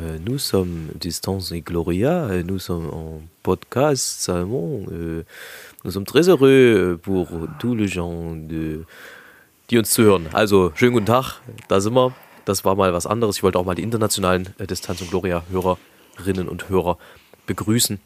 [0.00, 2.32] Euh, nous sommes Distance et Gloria.
[2.32, 4.86] et Nous sommes en podcast Salmon.
[4.92, 5.24] Euh,
[5.84, 8.84] nous sommes très heureux euh, pour tous les gens, de,
[9.70, 10.28] die uns zuhören.
[10.32, 11.40] Also, schönen guten Tag.
[11.68, 12.12] Da sind wir.
[12.44, 13.36] Das war mal was anderes.
[13.36, 16.96] Ich wollte auch mal die internationalen äh, Distanz und Gloria-Hörerinnen und Hörer
[17.46, 17.98] begrüßen.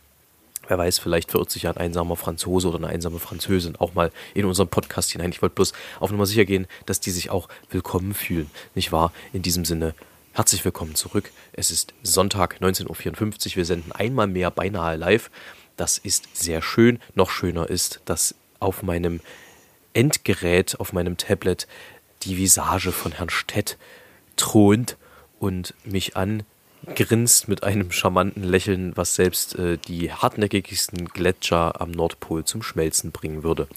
[0.69, 4.11] Wer weiß, vielleicht verirrt sich ja ein einsamer Franzose oder eine einsame Französin auch mal
[4.33, 5.30] in unseren Podcast hinein.
[5.30, 8.48] Ich wollte bloß auf Nummer sicher gehen, dass die sich auch willkommen fühlen.
[8.74, 9.12] Nicht wahr?
[9.33, 9.95] In diesem Sinne,
[10.34, 11.30] Herzlich willkommen zurück.
[11.52, 13.56] Es ist Sonntag 19.54 Uhr.
[13.56, 15.30] Wir senden einmal mehr beinahe live.
[15.77, 17.00] Das ist sehr schön.
[17.14, 19.20] Noch schöner ist, dass auf meinem
[19.92, 21.69] Endgerät, auf meinem Tablet,
[22.22, 23.77] die Visage von Herrn Stett
[24.38, 24.97] thront
[25.38, 32.47] und mich angrinst mit einem charmanten Lächeln, was selbst äh, die hartnäckigsten Gletscher am Nordpol
[32.47, 33.69] zum Schmelzen bringen würde.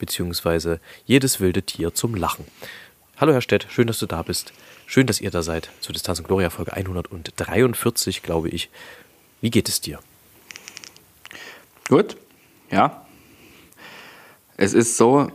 [0.00, 2.44] Beziehungsweise jedes wilde Tier zum Lachen.
[3.22, 4.52] Hallo Herr Stett, schön, dass du da bist.
[4.84, 8.68] Schön, dass ihr da seid zur Distanz und Gloria Folge 143, glaube ich.
[9.40, 10.00] Wie geht es dir?
[11.88, 12.16] Gut,
[12.72, 13.06] ja.
[14.56, 15.30] Es ist so,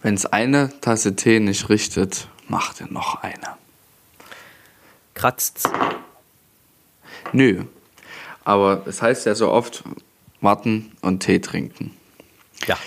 [0.00, 3.58] wenn es eine Tasse Tee nicht richtet, macht er noch eine.
[5.12, 5.64] Kratzt's?
[7.32, 7.64] Nö.
[8.44, 9.84] Aber es heißt ja so oft,
[10.40, 11.94] warten und Tee trinken.
[12.66, 12.78] Ja.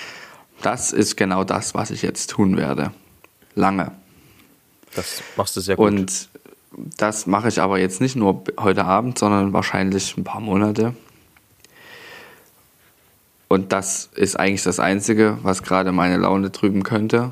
[0.62, 2.92] Das ist genau das, was ich jetzt tun werde.
[3.56, 3.92] Lange.
[4.96, 5.88] Das machst du sehr gut.
[5.88, 6.30] Und
[6.98, 10.94] das mache ich aber jetzt nicht nur heute Abend, sondern wahrscheinlich ein paar Monate.
[13.48, 17.31] Und das ist eigentlich das Einzige, was gerade meine Laune trüben könnte.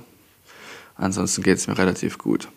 [0.95, 2.49] Ansonsten geht es mir relativ gut.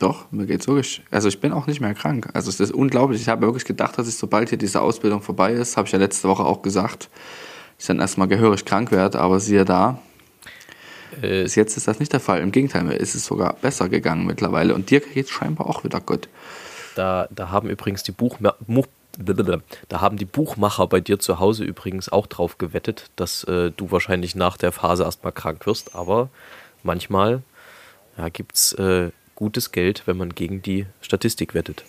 [0.00, 1.04] Doch, mir geht es wirklich.
[1.12, 2.28] Also ich bin auch nicht mehr krank.
[2.34, 3.20] Also es ist unglaublich.
[3.20, 5.98] Ich habe wirklich gedacht, dass ich, sobald hier diese Ausbildung vorbei ist, habe ich ja
[6.00, 7.08] letzte Woche auch gesagt,
[7.82, 9.98] ich dann erstmal gehörig krank werde, aber siehe da,
[11.20, 12.40] äh, Bis jetzt ist das nicht der Fall.
[12.40, 14.74] Im Gegenteil, mir ist es sogar besser gegangen mittlerweile.
[14.74, 16.28] Und dir geht es scheinbar auch wieder gut.
[16.94, 22.10] Da, da haben übrigens die Buch, da haben die Buchmacher bei dir zu Hause übrigens
[22.10, 25.94] auch drauf gewettet, dass äh, du wahrscheinlich nach der Phase erstmal krank wirst.
[25.94, 26.28] Aber
[26.82, 27.42] manchmal
[28.16, 31.84] ja, gibt es äh, gutes Geld, wenn man gegen die Statistik wettet.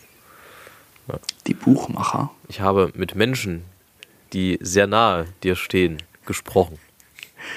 [1.08, 1.16] Ja.
[1.48, 2.32] Die Buchmacher?
[2.48, 3.64] Ich habe mit Menschen,
[4.34, 6.80] die sehr nahe dir stehen, gesprochen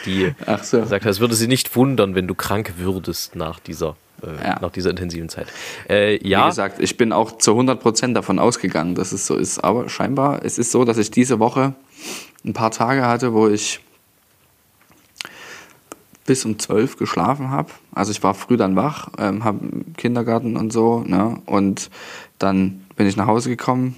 [0.05, 0.85] die Ach so.
[0.85, 4.59] sagt, es würde sie nicht wundern, wenn du krank würdest nach dieser, äh, ja.
[4.61, 5.47] nach dieser intensiven Zeit.
[5.89, 6.45] Äh, ja.
[6.45, 9.63] Wie gesagt, ich bin auch zu 100% davon ausgegangen, dass es so ist.
[9.63, 11.75] Aber scheinbar, es ist so, dass ich diese Woche
[12.45, 13.81] ein paar Tage hatte, wo ich
[16.27, 17.71] bis um 12 geschlafen habe.
[17.95, 19.61] Also ich war früh dann wach, ähm, habe
[19.97, 21.05] Kindergarten und so.
[21.07, 21.41] Ne?
[21.47, 21.89] Und
[22.39, 23.97] dann bin ich nach Hause gekommen,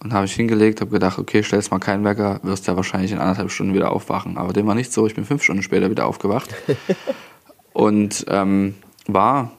[0.00, 3.18] und habe ich hingelegt, habe gedacht, okay, stellst mal keinen Wecker, wirst ja wahrscheinlich in
[3.18, 4.38] anderthalb Stunden wieder aufwachen.
[4.38, 6.54] Aber dem war nicht so, ich bin fünf Stunden später wieder aufgewacht
[7.72, 8.74] und ähm,
[9.06, 9.52] war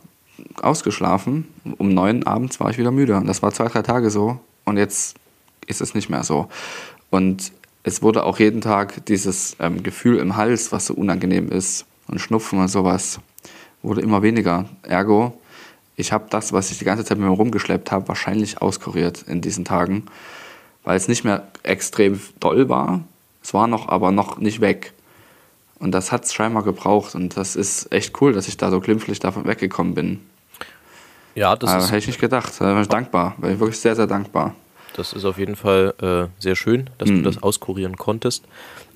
[0.62, 1.48] ausgeschlafen.
[1.78, 3.18] Um neun abends war ich wieder müde.
[3.18, 4.40] Und das war zwei, drei Tage so.
[4.64, 5.18] Und jetzt
[5.68, 6.48] ist es nicht mehr so.
[7.10, 7.52] Und
[7.84, 12.20] es wurde auch jeden Tag dieses ähm, Gefühl im Hals, was so unangenehm ist, und
[12.20, 13.20] Schnupfen und sowas,
[13.82, 14.66] wurde immer weniger.
[14.84, 15.40] Ergo,
[16.00, 19.42] ich habe das, was ich die ganze Zeit mit mir rumgeschleppt habe, wahrscheinlich auskuriert in
[19.42, 20.06] diesen Tagen,
[20.86, 23.04] weil es nicht mehr extrem doll war.
[23.44, 24.94] Es war noch, aber noch nicht weg.
[25.78, 27.16] Und das hat es scheinbar gebraucht.
[27.16, 30.22] Und das ist echt cool, dass ich da so glimpflich davon weggekommen bin.
[31.36, 31.88] Ja, das Aber ist.
[31.88, 32.54] Hätte ich nicht gedacht.
[32.60, 33.36] Da bin ich dankbar.
[33.38, 34.56] Bin ich wirklich sehr, sehr dankbar.
[34.94, 37.18] Das ist auf jeden Fall äh, sehr schön, dass mhm.
[37.18, 38.46] du das auskurieren konntest.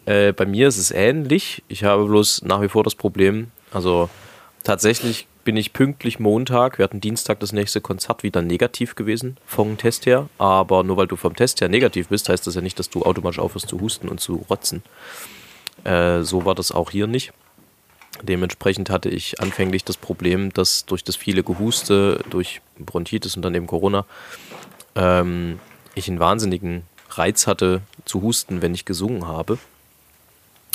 [0.05, 1.63] Äh, bei mir ist es ähnlich.
[1.67, 4.09] Ich habe bloß nach wie vor das Problem, also
[4.63, 9.77] tatsächlich bin ich pünktlich Montag, wir hatten Dienstag das nächste Konzert wieder negativ gewesen vom
[9.77, 10.29] Test her.
[10.37, 13.03] Aber nur weil du vom Test her negativ bist, heißt das ja nicht, dass du
[13.03, 14.83] automatisch aufhörst zu husten und zu rotzen.
[15.83, 17.33] Äh, so war das auch hier nicht.
[18.21, 23.55] Dementsprechend hatte ich anfänglich das Problem, dass durch das viele Gehuste, durch Bronchitis und dann
[23.55, 24.05] eben Corona,
[24.95, 25.59] ähm,
[25.95, 29.57] ich einen wahnsinnigen Reiz hatte zu husten, wenn ich gesungen habe.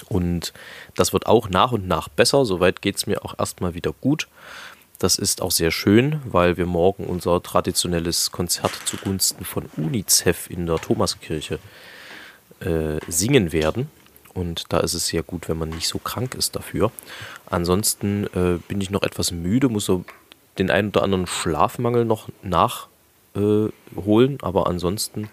[0.09, 0.53] Und
[0.95, 2.45] das wird auch nach und nach besser.
[2.45, 4.29] Soweit geht es mir auch erstmal wieder gut.
[4.99, 10.67] Das ist auch sehr schön, weil wir morgen unser traditionelles Konzert zugunsten von UNICEF in
[10.67, 11.61] der Thomaskirche
[12.61, 13.89] äh, singen werden.
[14.35, 16.91] Und da ist es sehr gut, wenn man nicht so krank ist dafür.
[17.47, 20.05] Ansonsten äh, bin ich noch etwas müde, muss so
[20.59, 23.73] den einen oder anderen Schlafmangel noch nachholen.
[24.35, 25.31] Äh, aber ansonsten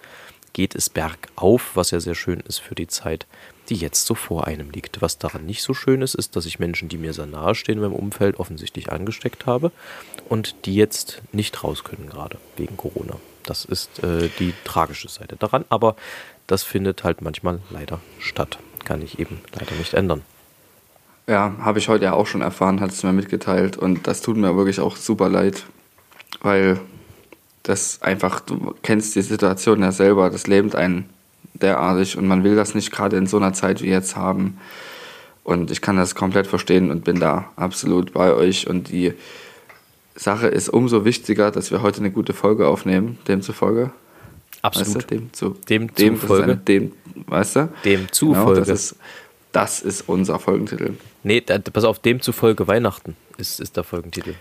[0.53, 3.25] geht es bergauf, was ja sehr schön ist für die Zeit,
[3.69, 5.01] die jetzt so vor einem liegt.
[5.01, 7.75] Was daran nicht so schön ist, ist, dass ich Menschen, die mir sehr nahe stehen
[7.75, 9.71] in meinem Umfeld, offensichtlich angesteckt habe
[10.29, 13.17] und die jetzt nicht raus können gerade wegen Corona.
[13.44, 15.95] Das ist äh, die tragische Seite daran, aber
[16.47, 18.59] das findet halt manchmal leider statt.
[18.83, 20.21] Kann ich eben leider nicht ändern.
[21.27, 24.38] Ja, habe ich heute ja auch schon erfahren, hat es mir mitgeteilt und das tut
[24.38, 25.63] mir wirklich auch super leid,
[26.41, 26.79] weil
[27.63, 31.09] das einfach, du kennst die Situation ja selber, das lähmt einen
[31.62, 34.57] derartig und man will das nicht gerade in so einer Zeit wie jetzt haben.
[35.44, 38.68] Und ich kann das komplett verstehen und bin da absolut bei euch.
[38.68, 39.13] Und die
[40.16, 43.92] Sache ist umso wichtiger, dass wir heute eine gute Folge aufnehmen, demzufolge.
[44.62, 44.96] Absolut.
[44.96, 46.57] Weißt du, dem, zu, Dem dem, zufolge.
[46.57, 46.92] Dem,
[47.28, 47.69] weißt du?
[47.84, 48.62] Dem zufolge.
[48.62, 48.96] Genau, das, ist,
[49.51, 50.94] das ist unser Folgentitel.
[51.22, 54.34] Nee, da, pass auf, demzufolge Weihnachten ist, ist der Folgentitel.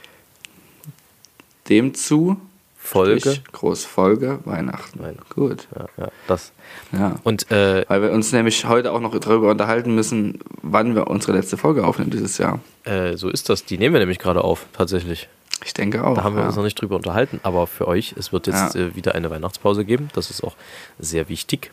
[1.69, 2.40] Dem zu
[2.84, 3.20] Folge.
[3.20, 5.00] Strich, Groß Folge Weihnachten.
[5.00, 5.34] Weihnachten.
[5.34, 5.69] Gut.
[5.75, 6.52] Ja, ja, das.
[6.92, 7.16] Ja.
[7.25, 11.32] Und äh, Weil wir uns nämlich heute auch noch darüber unterhalten müssen, wann wir unsere
[11.32, 12.60] letzte Folge aufnehmen dieses Jahr.
[12.84, 13.64] äh, so ist das.
[13.64, 15.28] Die nehmen wir nämlich gerade auf, tatsächlich.
[15.64, 16.14] Ich denke auch.
[16.14, 16.48] Da haben wir ja.
[16.48, 19.86] uns noch nicht drüber unterhalten, aber für euch, es wird jetzt äh, wieder eine Weihnachtspause
[19.86, 20.10] geben.
[20.12, 20.54] Das ist auch
[20.98, 21.70] sehr wichtig.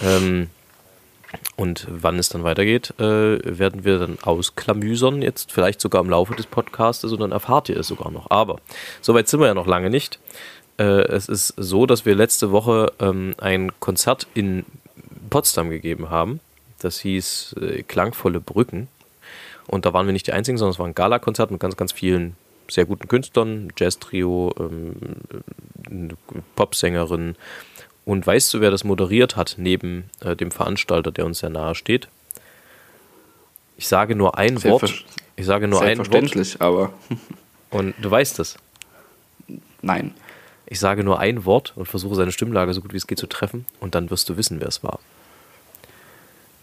[0.00, 0.48] Ähm,
[1.56, 6.34] und wann es dann weitergeht, äh, werden wir dann ausklamüsern, jetzt vielleicht sogar im Laufe
[6.34, 8.30] des Podcasts und dann erfahrt ihr es sogar noch.
[8.30, 8.58] Aber
[9.00, 10.18] soweit sind wir ja noch lange nicht.
[10.78, 14.64] Äh, es ist so, dass wir letzte Woche ähm, ein Konzert in
[15.28, 16.40] Potsdam gegeben haben.
[16.80, 18.88] Das hieß äh, Klangvolle Brücken.
[19.66, 21.92] Und da waren wir nicht die Einzigen, sondern es war ein Gala-Konzert mit ganz, ganz
[21.92, 22.36] vielen
[22.68, 26.10] sehr guten Künstlern, Jazz-Trio, ähm,
[26.56, 27.36] Popsängerin.
[28.10, 31.76] Und weißt du, wer das moderiert hat, neben äh, dem Veranstalter, der uns sehr nahe
[31.76, 32.08] steht?
[33.76, 34.82] Ich sage nur ein Wort.
[34.82, 35.04] Selbstver-
[35.36, 36.06] Ich sage nur ein Wort.
[36.08, 36.92] Selbstverständlich, aber
[37.70, 38.56] Und du weißt es.
[39.80, 40.12] nein.
[40.66, 43.28] Ich sage nur ein Wort und versuche seine Stimmlage so gut wie es geht zu
[43.28, 43.64] treffen.
[43.78, 44.98] Und dann wirst du wissen, wer es war.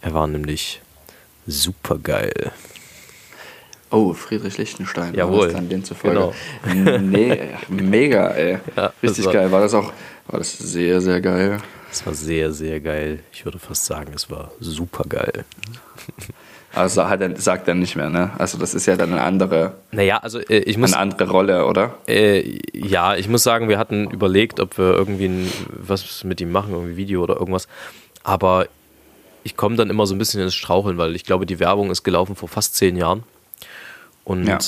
[0.01, 0.81] Er war nämlich
[1.45, 2.51] supergeil.
[3.89, 5.13] Oh, Friedrich Lichtenstein.
[5.15, 6.33] Jawohl, Dann den zufolge.
[6.73, 7.39] Nee,
[7.69, 8.59] mega, ey.
[8.75, 9.51] Ja, Richtig war- geil.
[9.53, 9.93] War das auch,
[10.27, 11.57] war das sehr, sehr geil.
[11.91, 13.19] Es war sehr, sehr geil.
[13.31, 15.45] Ich würde fast sagen, es war supergeil.
[16.73, 18.31] Also hat er, sagt er nicht mehr, ne?
[18.37, 20.93] Also das ist ja dann eine andere, Naja, also äh, ich muss.
[20.93, 21.95] eine andere Rolle, oder?
[22.07, 26.51] Äh, ja, ich muss sagen, wir hatten überlegt, ob wir irgendwie ein, was mit ihm
[26.51, 27.67] machen, irgendwie Video oder irgendwas.
[28.23, 28.67] Aber
[29.43, 32.03] ich komme dann immer so ein bisschen ins Straucheln, weil ich glaube, die Werbung ist
[32.03, 33.23] gelaufen vor fast zehn Jahren.
[34.23, 34.59] Und Ja.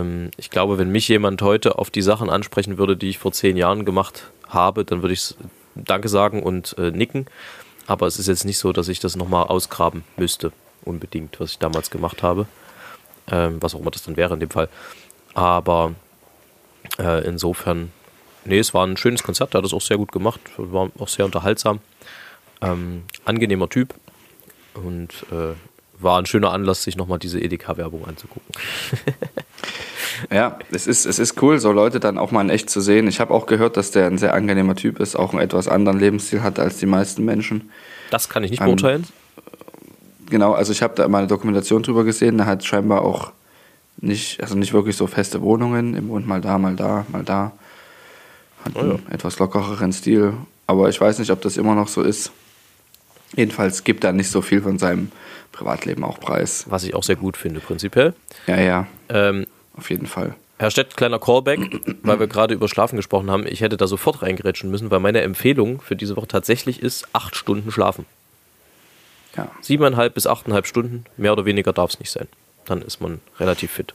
[0.00, 3.30] ähm, ich glaube, wenn mich jemand heute auf die Sachen ansprechen würde, die ich vor
[3.32, 4.32] zehn Jahren gemacht habe,
[4.90, 5.34] dann würde ich
[5.74, 7.26] Danke sagen und äh, nicken.
[7.86, 10.52] Aber es ist jetzt nicht so, dass ich das nochmal ausgraben müsste,
[10.84, 12.46] unbedingt, was ich damals gemacht habe.
[13.30, 14.68] Ähm, was auch immer das dann wäre in dem Fall.
[15.34, 15.94] Aber
[16.98, 17.92] äh, insofern,
[18.44, 21.08] nee, es war ein schönes Konzert, er hat es auch sehr gut gemacht, war auch
[21.08, 21.80] sehr unterhaltsam.
[22.60, 23.94] Ähm, angenehmer Typ
[24.74, 25.54] und äh,
[26.02, 28.52] war ein schöner Anlass, sich nochmal diese Edeka-Werbung anzugucken.
[30.30, 33.08] Ja, es ist, es ist cool, so Leute dann auch mal in echt zu sehen.
[33.08, 35.98] Ich habe auch gehört, dass der ein sehr angenehmer Typ ist, auch einen etwas anderen
[35.98, 37.70] Lebensstil hat als die meisten Menschen.
[38.10, 39.06] Das kann ich nicht Ähm, beurteilen.
[40.30, 43.32] Genau, also ich habe da mal eine Dokumentation drüber gesehen, der hat scheinbar auch
[43.98, 47.52] nicht, also nicht wirklich so feste Wohnungen, im wohnt mal da, mal da, mal da.
[48.64, 50.34] Hat Oh einen etwas lockereren Stil,
[50.66, 52.30] aber ich weiß nicht, ob das immer noch so ist.
[53.36, 55.10] Jedenfalls gibt er nicht so viel von seinem
[55.52, 56.64] Privatleben auch preis.
[56.68, 58.14] Was ich auch sehr gut finde, prinzipiell.
[58.46, 59.46] Ja, ja, Ähm,
[59.76, 60.34] auf jeden Fall.
[60.58, 61.60] Herr Stett, kleiner Callback,
[62.02, 63.46] weil wir gerade über Schlafen gesprochen haben.
[63.46, 67.34] Ich hätte da sofort reingerätschen müssen, weil meine Empfehlung für diese Woche tatsächlich ist, acht
[67.34, 68.06] Stunden schlafen.
[69.36, 69.50] Ja.
[69.60, 72.28] Siebeneinhalb bis achteinhalb Stunden, mehr oder weniger darf es nicht sein.
[72.66, 73.94] Dann ist man relativ fit.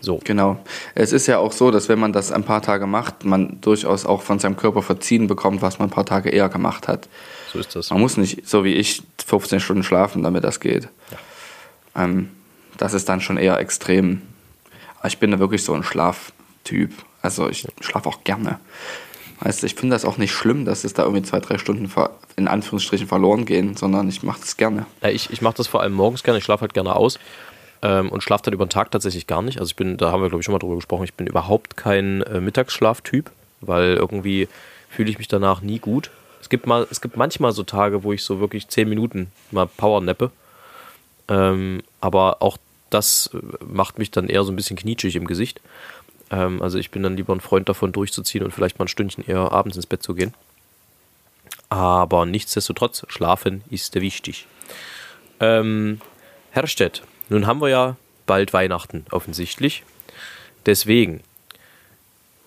[0.00, 0.20] So.
[0.22, 0.62] Genau.
[0.94, 4.04] Es ist ja auch so, dass wenn man das ein paar Tage macht, man durchaus
[4.04, 7.08] auch von seinem Körper verziehen bekommt, was man ein paar Tage eher gemacht hat.
[7.54, 7.90] So ist das.
[7.90, 10.88] Man muss nicht, so wie ich, 15 Stunden schlafen, damit das geht.
[11.96, 12.30] Ähm,
[12.76, 14.22] das ist dann schon eher extrem.
[14.98, 16.92] Aber ich bin da wirklich so ein Schlaftyp.
[17.22, 18.58] Also ich schlafe auch gerne.
[19.40, 21.90] Weißt du, ich finde das auch nicht schlimm, dass es da irgendwie zwei, drei Stunden
[22.36, 24.86] in Anführungsstrichen verloren gehen, sondern ich mache das gerne.
[25.02, 26.38] Ja, ich ich mache das vor allem morgens gerne.
[26.38, 27.18] Ich schlafe halt gerne aus
[27.82, 29.60] ähm, und schlafe dann über den Tag tatsächlich gar nicht.
[29.60, 31.76] Also ich bin, da haben wir glaube ich schon mal drüber gesprochen, ich bin überhaupt
[31.76, 33.30] kein äh, Mittagsschlaftyp,
[33.60, 34.48] weil irgendwie
[34.88, 36.10] fühle ich mich danach nie gut.
[36.54, 39.66] Es gibt, mal, es gibt manchmal so Tage, wo ich so wirklich zehn Minuten mal
[39.66, 40.30] powernappe.
[41.26, 42.58] Ähm, aber auch
[42.90, 45.60] das äh, macht mich dann eher so ein bisschen knietschig im Gesicht.
[46.30, 49.26] Ähm, also ich bin dann lieber ein Freund davon, durchzuziehen und vielleicht mal ein Stündchen
[49.26, 50.32] eher abends ins Bett zu gehen.
[51.70, 54.46] Aber nichtsdestotrotz, schlafen ist wichtig.
[55.40, 56.00] Ähm,
[56.52, 57.96] Herr Stett, nun haben wir ja
[58.26, 59.82] bald Weihnachten offensichtlich.
[60.66, 61.20] Deswegen,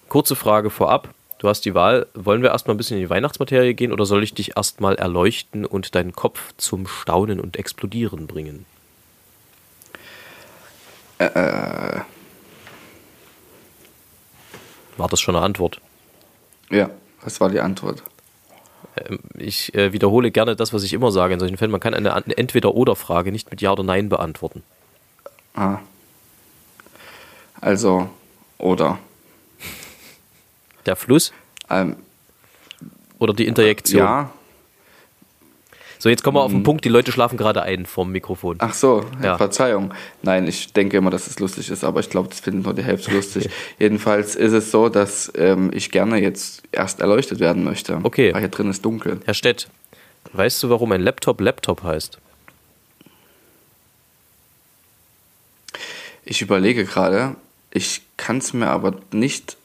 [0.07, 1.13] kurze Frage vorab.
[1.39, 2.07] Du hast die Wahl.
[2.13, 5.65] Wollen wir erstmal ein bisschen in die Weihnachtsmaterie gehen oder soll ich dich erstmal erleuchten
[5.65, 8.65] und deinen Kopf zum Staunen und Explodieren bringen?
[11.19, 12.01] Äh,
[14.97, 15.79] War das schon eine Antwort?
[16.69, 16.89] ja,
[17.21, 18.03] was war die Antwort?
[18.97, 21.71] Ähm, Ich äh, wiederhole gerne das, was ich immer sage in solchen Fällen.
[21.71, 24.63] Man kann eine Entweder-Oder-Frage nicht mit Ja oder Nein beantworten.
[25.53, 25.79] Ah.
[27.61, 28.09] Also,
[28.57, 28.99] oder.
[30.87, 31.31] Der Fluss
[31.69, 31.97] Ähm,
[33.19, 33.99] oder die Interjektion?
[34.01, 34.31] ja,
[35.99, 36.85] So, jetzt kommen wir auf den Punkt.
[36.85, 38.57] Die Leute schlafen gerade ein vom Mikrofon.
[38.59, 39.35] ach so, Ja.
[39.37, 39.93] Verzeihung.
[40.21, 42.83] Nein, ich denke immer, dass es lustig ist, aber ich glaube, das finden nur die
[42.83, 43.49] Hälfte lustig.
[43.79, 47.99] Jedenfalls ist es so, dass ähm, ich gerne jetzt erst erleuchtet werden möchte.
[48.03, 48.31] Okay.
[48.33, 49.19] Weil hier drin ist dunkel.
[49.25, 49.67] Herr Stett,
[50.33, 52.19] weißt du, warum ein Laptop Laptop heißt?
[56.23, 57.35] Ich überlege gerade,
[57.71, 59.57] ich kann es mir aber nicht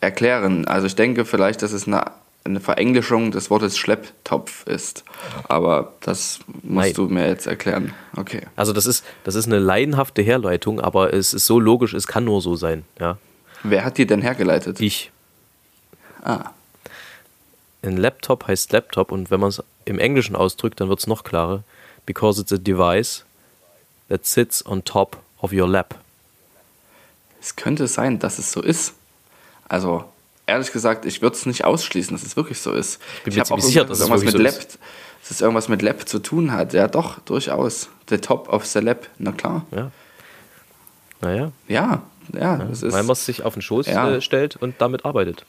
[0.00, 0.66] erklären.
[0.66, 2.04] Also ich denke vielleicht, dass es eine,
[2.44, 5.04] eine Verenglischung des Wortes Schlepptopf ist.
[5.48, 6.94] Aber das musst Nein.
[6.94, 7.92] du mir jetzt erklären.
[8.16, 8.42] Okay.
[8.56, 12.24] Also das ist, das ist eine laienhafte Herleitung, aber es ist so logisch, es kann
[12.24, 12.84] nur so sein.
[12.98, 13.18] Ja?
[13.62, 14.80] Wer hat die denn hergeleitet?
[14.80, 15.10] Ich.
[16.22, 16.50] Ah,
[17.82, 21.24] Ein Laptop heißt Laptop und wenn man es im Englischen ausdrückt, dann wird es noch
[21.24, 21.62] klarer.
[22.06, 23.24] Because it's a device
[24.08, 25.94] that sits on top of your lap.
[27.40, 28.94] es könnte sein, dass es so ist.
[29.70, 30.04] Also,
[30.46, 33.00] ehrlich gesagt, ich würde es nicht ausschließen, dass es wirklich so ist.
[33.24, 34.78] bin mir hab ziemlich auch sicher, dass es irgendwas mit wirklich Lab, so
[35.20, 36.72] dass es irgendwas mit Lab zu tun hat.
[36.72, 37.88] Ja, doch, durchaus.
[38.08, 39.64] The top of the lab, na klar.
[39.70, 39.90] Ja.
[41.20, 42.92] Naja, Ja, ja, das ist.
[42.92, 44.10] weil man es sich auf den Schoß Ja.
[44.10, 45.44] äh, stellt und damit arbeitet.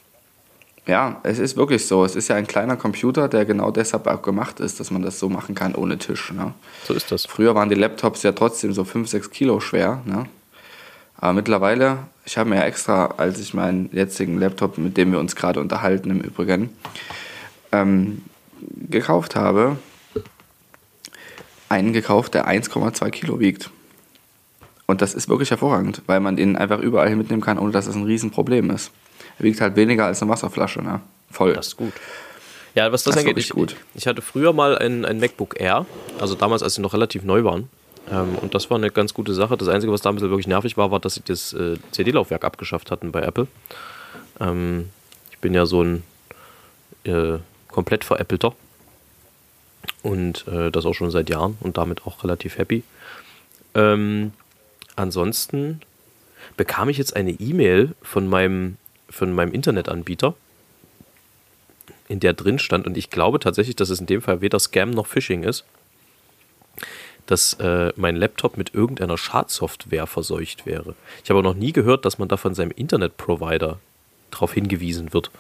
[0.85, 2.05] Ja, es ist wirklich so.
[2.05, 5.17] Es ist ja ein kleiner Computer, der genau deshalb auch gemacht ist, dass man das
[5.19, 6.31] so machen kann ohne Tisch.
[6.31, 6.53] Ne?
[6.87, 7.25] So ist das.
[7.25, 10.01] Früher waren die Laptops ja trotzdem so 5, 6 Kilo schwer.
[10.05, 10.25] Ne?
[11.21, 15.19] Aber mittlerweile, ich habe mir ja extra, als ich meinen jetzigen Laptop, mit dem wir
[15.19, 16.69] uns gerade unterhalten im Übrigen,
[17.71, 18.23] ähm,
[18.89, 19.77] gekauft habe,
[21.69, 23.69] einen gekauft, der 1,2 Kilo wiegt.
[24.87, 27.85] Und das ist wirklich hervorragend, weil man ihn einfach überall hin mitnehmen kann, ohne dass
[27.85, 28.91] es ein Riesenproblem ist.
[29.37, 31.01] Er wiegt halt weniger als eine Wasserflasche, ne?
[31.29, 31.53] Voll.
[31.53, 31.93] Das ist gut.
[32.73, 33.75] Ja, was das, Das ist angeht, ich, gut.
[33.93, 35.85] ich hatte früher mal ein, ein MacBook Air,
[36.19, 37.69] also damals, als sie noch relativ neu waren.
[38.09, 39.57] Ähm, und das war eine ganz gute Sache.
[39.57, 43.11] Das Einzige, was damals wirklich nervig war, war, dass sie das äh, CD-Laufwerk abgeschafft hatten
[43.11, 43.47] bei Apple.
[44.39, 44.89] Ähm,
[45.31, 46.03] ich bin ja so ein
[47.03, 48.55] äh, komplett veräppelter.
[50.03, 52.83] Und äh, das auch schon seit Jahren und damit auch relativ happy.
[53.75, 54.33] Ähm,
[54.95, 55.81] ansonsten
[56.57, 58.77] bekam ich jetzt eine E-Mail von meinem,
[59.09, 60.35] von meinem Internetanbieter,
[62.07, 64.91] in der drin stand, und ich glaube tatsächlich, dass es in dem Fall weder Scam
[64.91, 65.63] noch Phishing ist,
[67.25, 70.95] dass äh, mein Laptop mit irgendeiner Schadsoftware verseucht wäre.
[71.23, 73.79] Ich habe noch nie gehört, dass man da von seinem Internetprovider
[74.31, 75.31] darauf hingewiesen wird.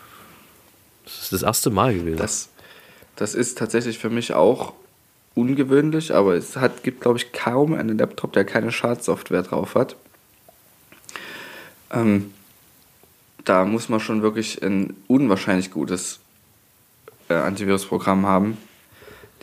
[1.05, 2.17] Das ist das erste Mal gewesen.
[2.17, 2.49] Das,
[3.15, 4.73] das ist tatsächlich für mich auch
[5.35, 9.95] ungewöhnlich, aber es hat, gibt, glaube ich, kaum einen Laptop, der keine Schadsoftware drauf hat.
[11.91, 12.33] Ähm,
[13.43, 16.19] da muss man schon wirklich ein unwahrscheinlich gutes
[17.29, 18.57] äh, Antivirusprogramm haben.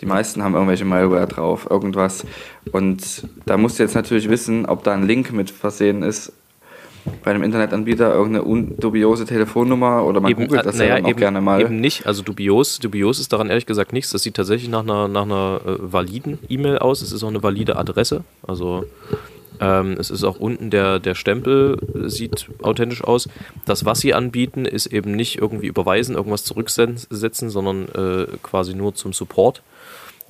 [0.00, 2.24] Die meisten haben irgendwelche Malware drauf, irgendwas.
[2.72, 6.32] Und da musst du jetzt natürlich wissen, ob da ein Link mit versehen ist
[7.24, 11.10] bei einem Internetanbieter, irgendeine dubiose Telefonnummer oder man googelt das äh, naja, ja dann auch
[11.10, 11.60] eben, gerne mal.
[11.60, 14.10] Eben nicht, also dubios, dubios ist daran ehrlich gesagt nichts.
[14.10, 17.02] Das sieht tatsächlich nach einer, nach einer äh, validen E-Mail aus.
[17.02, 18.24] Es ist auch eine valide Adresse.
[18.46, 18.84] Also
[19.60, 23.28] ähm, es ist auch unten der, der Stempel, äh, sieht authentisch aus.
[23.64, 28.94] Das, was sie anbieten, ist eben nicht irgendwie überweisen, irgendwas zurücksetzen, sondern äh, quasi nur
[28.94, 29.62] zum Support.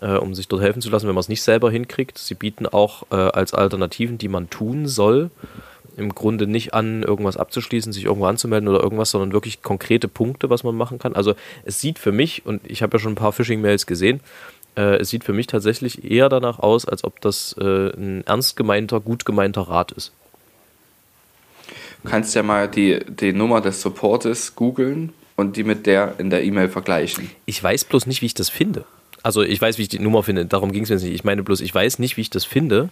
[0.00, 2.18] Äh, um sich dort helfen zu lassen, wenn man es nicht selber hinkriegt.
[2.18, 5.30] Sie bieten auch äh, als Alternativen, die man tun soll,
[5.96, 10.50] im Grunde nicht an, irgendwas abzuschließen, sich irgendwo anzumelden oder irgendwas, sondern wirklich konkrete Punkte,
[10.50, 11.14] was man machen kann.
[11.14, 14.20] Also es sieht für mich, und ich habe ja schon ein paar Phishing-Mails gesehen,
[14.76, 18.56] äh, es sieht für mich tatsächlich eher danach aus, als ob das äh, ein ernst
[18.56, 20.12] gemeinter, gut gemeinter Rat ist.
[22.04, 26.30] Du kannst ja mal die, die Nummer des Supportes googeln und die mit der in
[26.30, 27.28] der E-Mail vergleichen.
[27.46, 28.84] Ich weiß bloß nicht, wie ich das finde.
[29.22, 31.14] Also ich weiß, wie ich die Nummer finde, darum ging es mir jetzt nicht.
[31.14, 32.88] Ich meine bloß, ich weiß nicht, wie ich das finde,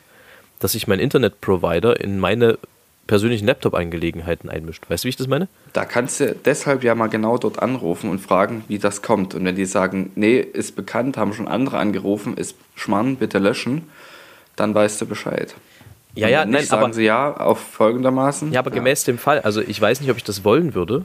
[0.58, 2.58] dass sich mein Internetprovider in meine
[3.06, 4.82] persönlichen Laptop-Angelegenheiten einmischt.
[4.88, 5.46] Weißt du, wie ich das meine?
[5.72, 9.34] Da kannst du deshalb ja mal genau dort anrufen und fragen, wie das kommt.
[9.34, 13.82] Und wenn die sagen, nee, ist bekannt, haben schon andere angerufen, ist Schmarrn, bitte löschen,
[14.56, 15.54] dann weißt du Bescheid.
[16.16, 18.52] Ja, ja, wenn nein, nicht, sagen aber- sie ja auf folgendermaßen.
[18.52, 21.04] Ja, aber gemäß dem Fall, also ich weiß nicht, ob ich das wollen würde.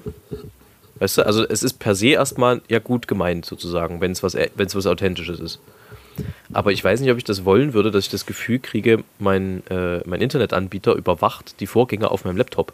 [1.02, 4.36] Weißt du, also es ist per se erstmal ja gut gemeint, sozusagen, wenn es was,
[4.36, 5.60] wenn es was Authentisches ist.
[6.54, 9.64] Aber ich weiß nicht, ob ich das wollen würde, dass ich das Gefühl kriege, mein,
[9.72, 12.74] äh, mein Internetanbieter überwacht die Vorgänge auf meinem Laptop.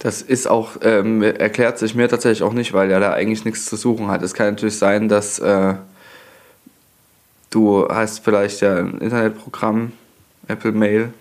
[0.00, 3.64] Das ist auch, ähm, erklärt sich mir tatsächlich auch nicht, weil er da eigentlich nichts
[3.64, 4.20] zu suchen hat.
[4.22, 5.76] Es kann natürlich sein, dass äh,
[7.48, 9.92] du hast vielleicht ja ein Internetprogramm,
[10.46, 11.14] Apple Mail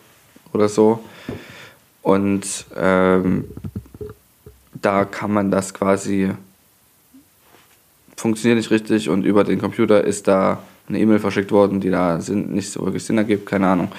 [0.51, 0.99] oder so.
[2.01, 3.45] Und ähm,
[4.81, 6.31] da kann man das quasi
[8.15, 10.59] funktioniert nicht richtig und über den Computer ist da
[10.89, 13.91] eine E-Mail verschickt worden, die da Sinn, nicht so wirklich Sinn ergibt, keine Ahnung.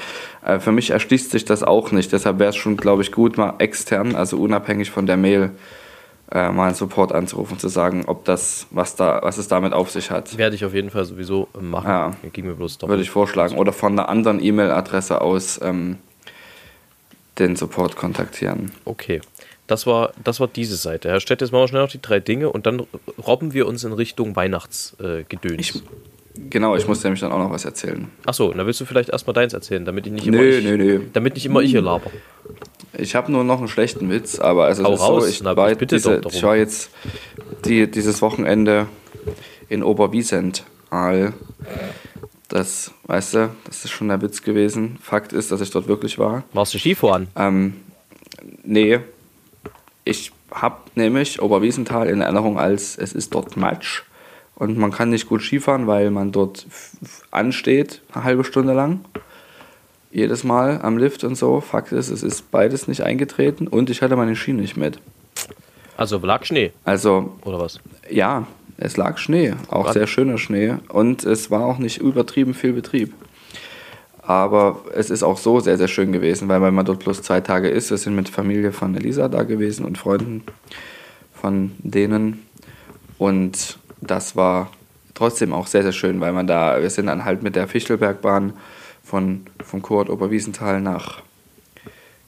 [0.45, 3.39] Äh, für mich erschließt sich das auch nicht, deshalb wäre es schon, glaube ich, gut,
[3.39, 5.51] mal extern, also unabhängig von der Mail,
[6.33, 9.91] äh, mal einen Support anzurufen, zu sagen, ob das, was da, was es damit auf
[9.91, 10.37] sich hat.
[10.37, 11.89] Werde ich auf jeden Fall sowieso machen.
[11.89, 12.13] Ja.
[12.33, 12.79] Ging mir bloß.
[12.83, 13.57] Würde ich vorschlagen.
[13.57, 15.99] Oder von einer anderen E-Mail-Adresse aus ähm,
[17.39, 18.71] den Support kontaktieren.
[18.85, 19.21] Okay.
[19.71, 21.11] Das war, das war diese Seite.
[21.11, 22.83] Herr Stett, jetzt machen wir schnell noch die drei Dinge und dann
[23.25, 25.77] robben wir uns in Richtung Weihnachtsgedöns.
[25.77, 25.81] Äh,
[26.51, 28.11] genau, ich muss nämlich dann auch noch was erzählen.
[28.27, 30.77] Achso, dann willst du vielleicht erstmal deins erzählen, damit ich nicht immer Nö, ich, nö,
[30.77, 31.01] nö.
[31.13, 32.11] Damit nicht immer ich hier laber.
[32.99, 35.43] Ich habe nur noch einen schlechten Witz, aber also Hau es ist raus, so, ich,
[35.45, 36.91] na, war, diese, ich war jetzt
[37.65, 38.89] die, dieses Wochenende
[39.69, 41.33] in Oberwiesenthal.
[42.49, 44.99] Das, weißt du, das ist schon der Witz gewesen.
[45.01, 46.43] Fakt ist, dass ich dort wirklich war.
[46.55, 47.29] Warst du Skifahren?
[47.37, 47.75] Ähm,
[48.65, 48.99] nee,
[50.05, 54.03] ich habe nämlich Oberwiesenthal in Erinnerung als es ist dort Matsch
[54.57, 56.67] und man kann nicht gut Skifahren, weil man dort
[57.31, 59.01] ansteht, eine halbe Stunde lang.
[60.13, 61.61] Jedes Mal am Lift und so.
[61.61, 64.99] Fakt ist, es ist beides nicht eingetreten und ich hatte meine Ski nicht mit.
[65.97, 67.79] Also lag Schnee, Also oder was?
[68.11, 69.93] ja, es lag Schnee, auch Gott.
[69.93, 73.13] sehr schöner Schnee und es war auch nicht übertrieben viel Betrieb.
[74.31, 77.69] Aber es ist auch so sehr, sehr schön gewesen, weil, man dort bloß zwei Tage
[77.69, 77.91] ist.
[77.91, 80.45] Wir sind mit Familie von Elisa da gewesen und Freunden
[81.35, 82.47] von denen.
[83.19, 84.71] Und das war
[85.15, 88.53] trotzdem auch sehr, sehr schön, weil man da, wir sind dann halt mit der Fichtelbergbahn
[89.03, 91.23] von, vom Kurort Oberwiesenthal nach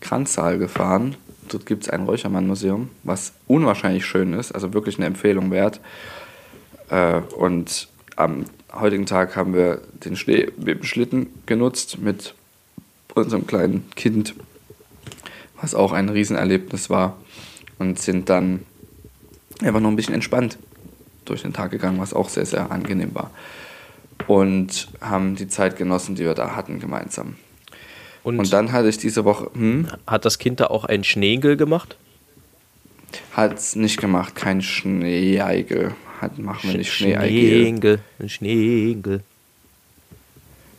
[0.01, 1.15] Kranzsaal gefahren.
[1.51, 5.81] Dort gibt es ein Räuchermann-Museum, was unwahrscheinlich schön ist, also wirklich eine Empfehlung wert.
[6.91, 12.35] Äh, und am heutigen Tag haben wir den Schnee mit dem Schlitten genutzt mit
[13.15, 14.35] unserem kleinen Kind,
[15.61, 17.17] was auch ein Riesenerlebnis war.
[17.79, 18.65] Und sind dann
[19.61, 20.57] einfach nur ein bisschen entspannt
[21.25, 23.31] durch den Tag gegangen, was auch sehr, sehr angenehm war.
[24.29, 27.37] Und haben die Zeit genossen, die wir da hatten, gemeinsam.
[28.23, 31.57] Und, Und dann hatte ich diese Woche, hm, hat das Kind da auch einen Schneegel
[31.57, 31.97] gemacht?
[33.33, 35.95] hat es nicht gemacht, kein Schneeigel.
[36.23, 37.99] Hat, machen wir nicht Schneeigel.
[38.21, 39.23] Ein Schneegel.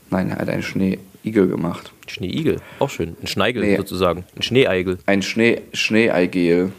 [0.09, 1.91] Nein, er hat einen Schneeigel gemacht.
[2.07, 3.17] Schneeigel, auch schön.
[3.21, 3.75] Ein Schneigel Nee.
[3.75, 4.23] sozusagen.
[4.37, 4.99] Ein Schneeigel.
[5.05, 6.71] Ein Schnee, Schneeigel.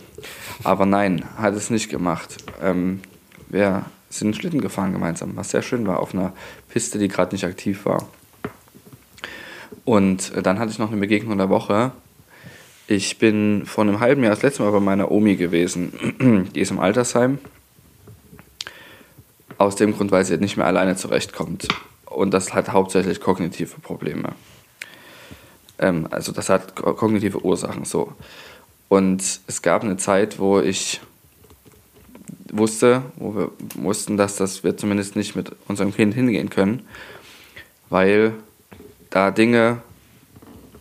[0.63, 2.39] Aber nein, hat es nicht gemacht.
[2.63, 3.01] Ähm,
[3.51, 6.33] wir sind Schlitten gefahren gemeinsam, was sehr schön war, auf einer
[6.71, 8.09] Piste, die gerade nicht aktiv war.
[9.85, 11.93] Und äh, dann hatte ich noch eine Begegnung der Woche.
[12.87, 16.49] Ich bin vor einem halben Jahr das letzte Mal bei meiner Omi gewesen.
[16.55, 17.39] Die ist im Altersheim.
[19.65, 21.69] Aus dem Grund, weil sie nicht mehr alleine zurechtkommt.
[22.05, 24.33] Und das hat hauptsächlich kognitive Probleme.
[25.79, 28.13] Ähm, also das hat ko- kognitive Ursachen so.
[28.91, 31.01] Und es gab eine Zeit, wo ich
[32.53, 36.87] wusste, wo wir wussten, dass das wir zumindest nicht mit unserem Kind hingehen können,
[37.89, 38.35] weil
[39.09, 39.79] da Dinge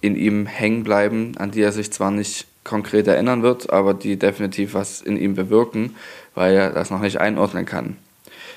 [0.02, 4.17] in ihm hängen bleiben, an die er sich zwar nicht konkret erinnern wird, aber die
[4.19, 5.96] definitiv was in ihm bewirken,
[6.36, 7.96] weil er das noch nicht einordnen kann.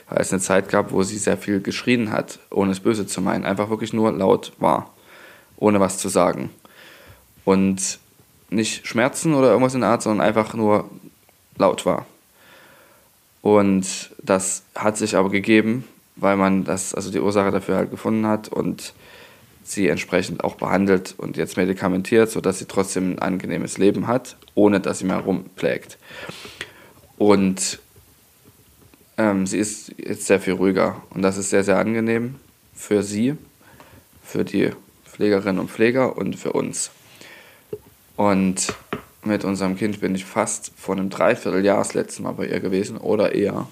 [0.08, 3.20] Weil es eine Zeit gab, wo sie sehr viel geschrien hat, ohne es böse zu
[3.20, 4.90] meinen, einfach wirklich nur laut war,
[5.56, 6.50] ohne was zu sagen.
[7.44, 7.98] Und
[8.50, 10.88] nicht Schmerzen oder irgendwas in der Art, sondern einfach nur
[11.58, 12.06] laut war.
[13.42, 15.84] Und das hat sich aber gegeben,
[16.16, 18.92] weil man das, also die Ursache dafür halt gefunden hat und
[19.62, 24.80] sie entsprechend auch behandelt und jetzt medikamentiert, sodass sie trotzdem ein angenehmes Leben hat, ohne
[24.80, 25.98] dass sie mehr rumplägt.
[27.18, 27.80] Und
[29.18, 32.37] ähm, sie ist jetzt sehr viel ruhiger und das ist sehr, sehr angenehm
[32.74, 33.35] für sie,
[34.22, 34.70] für die
[35.05, 36.90] Pflegerinnen und Pfleger und für uns.
[38.16, 38.74] Und
[39.24, 42.96] mit unserem Kind bin ich fast vor einem Dreivierteljahr das letzte Mal bei ihr gewesen
[42.96, 43.66] oder eher.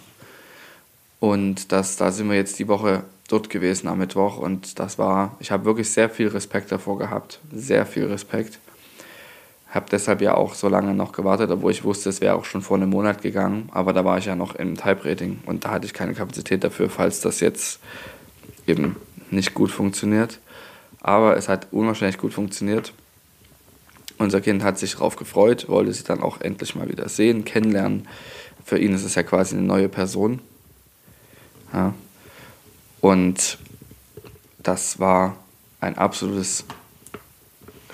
[1.20, 5.36] Und das, da sind wir jetzt die Woche dort gewesen am Mittwoch und das war,
[5.40, 8.58] ich habe wirklich sehr viel Respekt davor gehabt, sehr viel Respekt.
[9.74, 12.62] Habe deshalb ja auch so lange noch gewartet, obwohl ich wusste, es wäre auch schon
[12.62, 15.86] vor einem Monat gegangen, aber da war ich ja noch im Type-Rating und da hatte
[15.86, 17.80] ich keine Kapazität dafür, falls das jetzt
[18.68, 18.94] eben
[19.30, 20.38] nicht gut funktioniert.
[21.00, 22.92] Aber es hat unwahrscheinlich gut funktioniert.
[24.16, 28.06] Unser Kind hat sich darauf gefreut, wollte sie dann auch endlich mal wieder sehen, kennenlernen.
[28.64, 30.40] Für ihn ist es ja quasi eine neue Person.
[31.72, 31.94] Ja.
[33.00, 33.58] Und
[34.62, 35.36] das war
[35.80, 36.64] ein absolutes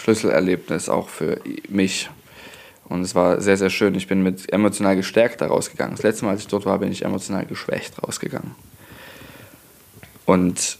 [0.00, 2.08] Schlüsselerlebnis auch für mich.
[2.88, 3.94] Und es war sehr, sehr schön.
[3.94, 5.94] Ich bin mit emotional gestärkt da rausgegangen.
[5.94, 8.52] Das letzte Mal, als ich dort war, bin ich emotional geschwächt rausgegangen.
[10.24, 10.78] Und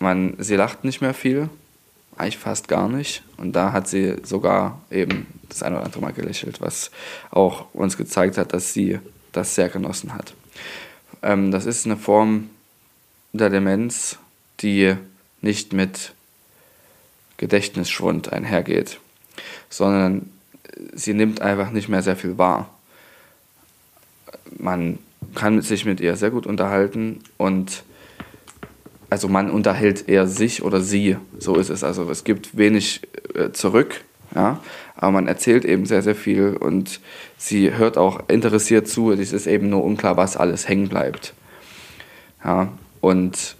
[0.00, 1.48] man, sie lacht nicht mehr viel,
[2.16, 3.22] eigentlich fast gar nicht.
[3.36, 6.90] Und da hat sie sogar eben das ein oder andere Mal gelächelt, was
[7.30, 8.98] auch uns gezeigt hat, dass sie
[9.32, 10.34] das sehr genossen hat.
[11.22, 12.50] Ähm, das ist eine Form
[13.32, 14.18] der Demenz,
[14.60, 14.96] die
[15.40, 16.14] nicht mit
[17.36, 18.98] Gedächtnisschwund einhergeht,
[19.68, 20.30] sondern
[20.92, 22.70] sie nimmt einfach nicht mehr sehr viel wahr.
[24.58, 24.98] Man
[25.34, 27.82] kann sich mit ihr sehr gut unterhalten und
[29.10, 31.84] also man unterhält eher sich oder sie, so ist es.
[31.84, 33.02] Also es gibt wenig
[33.34, 34.02] äh, zurück,
[34.34, 34.60] ja,
[34.96, 37.00] aber man erzählt eben sehr, sehr viel und
[37.38, 39.12] sie hört auch interessiert zu.
[39.12, 41.34] Es ist eben nur unklar, was alles hängen bleibt.
[42.44, 43.56] Ja, und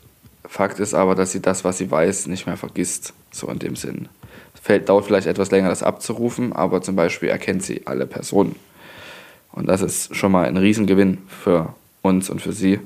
[0.49, 3.77] Fakt ist aber, dass sie das, was sie weiß, nicht mehr vergisst, so in dem
[3.77, 4.09] Sinn.
[4.55, 8.57] Es dauert vielleicht etwas länger, das abzurufen, aber zum Beispiel erkennt sie alle Personen.
[9.53, 12.81] Und das ist schon mal ein Riesengewinn für uns und für sie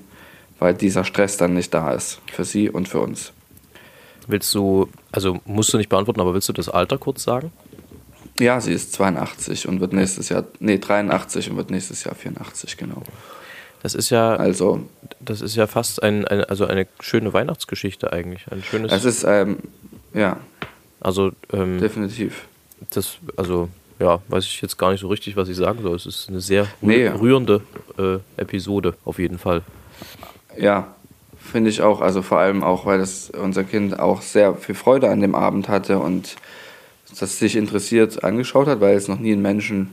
[0.60, 3.32] weil dieser Stress dann nicht da ist, für sie und für uns.
[4.28, 7.50] Willst du, also musst du nicht beantworten, aber willst du das Alter kurz sagen?
[8.38, 12.76] Ja, sie ist 82 und wird nächstes Jahr, nee, 83 und wird nächstes Jahr 84,
[12.76, 13.02] genau.
[13.82, 14.80] Das ist ja, also,
[15.20, 18.46] das ist ja fast ein, ein also eine schöne Weihnachtsgeschichte eigentlich.
[18.50, 18.92] Ein schönes.
[18.92, 19.58] Es ist, ähm,
[20.12, 20.38] ja.
[21.00, 22.46] Also, ähm, definitiv.
[22.90, 25.96] Das, also, ja, weiß ich jetzt gar nicht so richtig, was ich sagen soll.
[25.96, 27.06] Es ist eine sehr nee.
[27.06, 27.62] rührende
[27.98, 29.62] äh, Episode, auf jeden Fall.
[30.58, 30.94] Ja,
[31.38, 32.00] finde ich auch.
[32.00, 35.68] Also vor allem auch, weil das unser Kind auch sehr viel Freude an dem Abend
[35.68, 36.36] hatte und
[37.18, 39.90] das sich interessiert angeschaut hat, weil es noch nie einen Menschen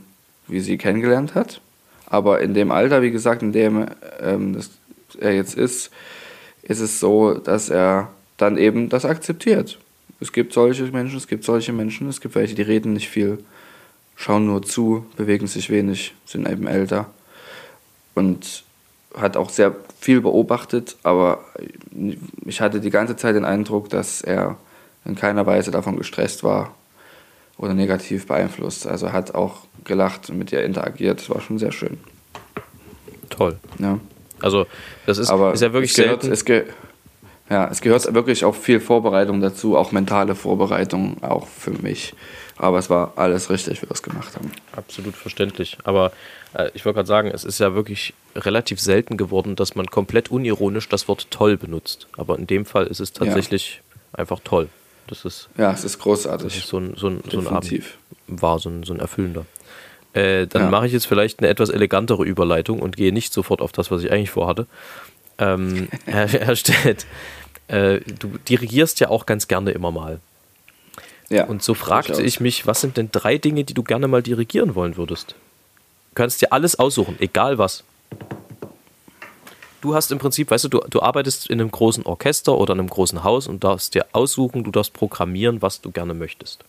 [0.48, 1.62] wie sie kennengelernt hat.
[2.08, 3.86] Aber in dem Alter, wie gesagt, in dem
[4.22, 4.72] ähm, das,
[5.20, 5.92] er jetzt ist,
[6.64, 9.78] ist es so, dass er dann eben das akzeptiert.
[10.20, 13.44] Es gibt solche Menschen, es gibt solche Menschen, es gibt welche, die reden nicht viel,
[14.16, 17.08] schauen nur zu, bewegen sich wenig, sind eben älter.
[18.16, 18.64] Und
[19.16, 21.44] hat auch sehr viel beobachtet, aber
[22.46, 24.58] ich hatte die ganze Zeit den Eindruck, dass er
[25.06, 26.77] in keiner Weise davon gestresst war
[27.58, 28.88] oder negativ beeinflusst.
[28.88, 31.20] Also hat auch gelacht und mit ihr interagiert.
[31.20, 31.98] Das war schon sehr schön.
[33.30, 33.58] Toll.
[33.80, 34.00] Ja.
[34.40, 34.68] Also
[35.06, 36.34] das ist, aber ist ja wirklich es gehört, selten.
[36.34, 36.66] Es ge
[37.50, 42.14] ja, es gehört wirklich auch viel Vorbereitung dazu, auch mentale Vorbereitung, auch für mich.
[42.58, 44.52] Aber es war alles richtig, wie wir es gemacht haben.
[44.74, 45.78] Absolut verständlich.
[45.84, 46.12] Aber
[46.54, 50.30] äh, ich wollte gerade sagen, es ist ja wirklich relativ selten geworden, dass man komplett
[50.30, 52.08] unironisch das Wort toll benutzt.
[52.18, 54.20] Aber in dem Fall ist es tatsächlich ja.
[54.20, 54.68] einfach toll.
[55.08, 56.48] Das ist, ja, es ist großartig.
[56.48, 57.84] Das ist so ein, so ein, so ein Abend
[58.28, 59.46] war, so ein, so ein erfüllender.
[60.14, 60.70] Äh, dann ja.
[60.70, 64.04] mache ich jetzt vielleicht eine etwas elegantere Überleitung und gehe nicht sofort auf das, was
[64.04, 64.68] ich eigentlich vorhatte.
[65.38, 67.06] Ähm, Herr, Herr Stett,
[67.68, 70.20] äh, du dirigierst ja auch ganz gerne immer mal.
[71.30, 74.24] Ja, und so fragte ich mich, was sind denn drei Dinge, die du gerne mal
[74.24, 75.32] dirigieren wollen würdest?
[76.12, 77.84] Du kannst dir alles aussuchen, egal was.
[79.88, 82.82] Du hast im Prinzip, weißt du, du, du arbeitest in einem großen Orchester oder in
[82.82, 86.66] einem großen Haus und darfst dir aussuchen, du darfst programmieren, was du gerne möchtest.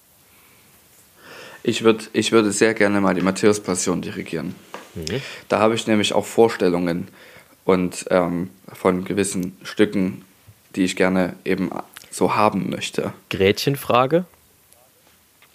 [1.64, 4.54] Ich, würd, ich würde sehr gerne mal die Matthäus-Passion dirigieren.
[4.94, 5.20] Mhm.
[5.48, 7.08] Da habe ich nämlich auch Vorstellungen
[7.64, 10.24] und ähm, von gewissen Stücken,
[10.76, 11.72] die ich gerne eben
[12.12, 13.12] so haben möchte.
[13.30, 14.26] Gretchenfrage?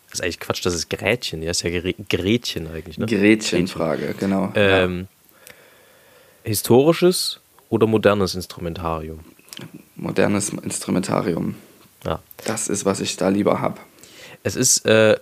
[0.10, 1.42] Das ist eigentlich Quatsch, das ist Grätchen.
[1.42, 1.70] Ja, ist ja
[2.10, 2.98] Gretchen eigentlich.
[2.98, 3.06] Ne?
[3.06, 4.52] Gretchenfrage, genau.
[4.54, 5.08] Ähm,
[6.44, 6.50] ja.
[6.50, 7.40] Historisches
[7.74, 9.22] oder modernes Instrumentarium?
[9.96, 11.56] Modernes Instrumentarium.
[12.06, 12.20] Ja.
[12.46, 13.80] Das ist, was ich da lieber habe.
[14.44, 15.18] Es ist äh,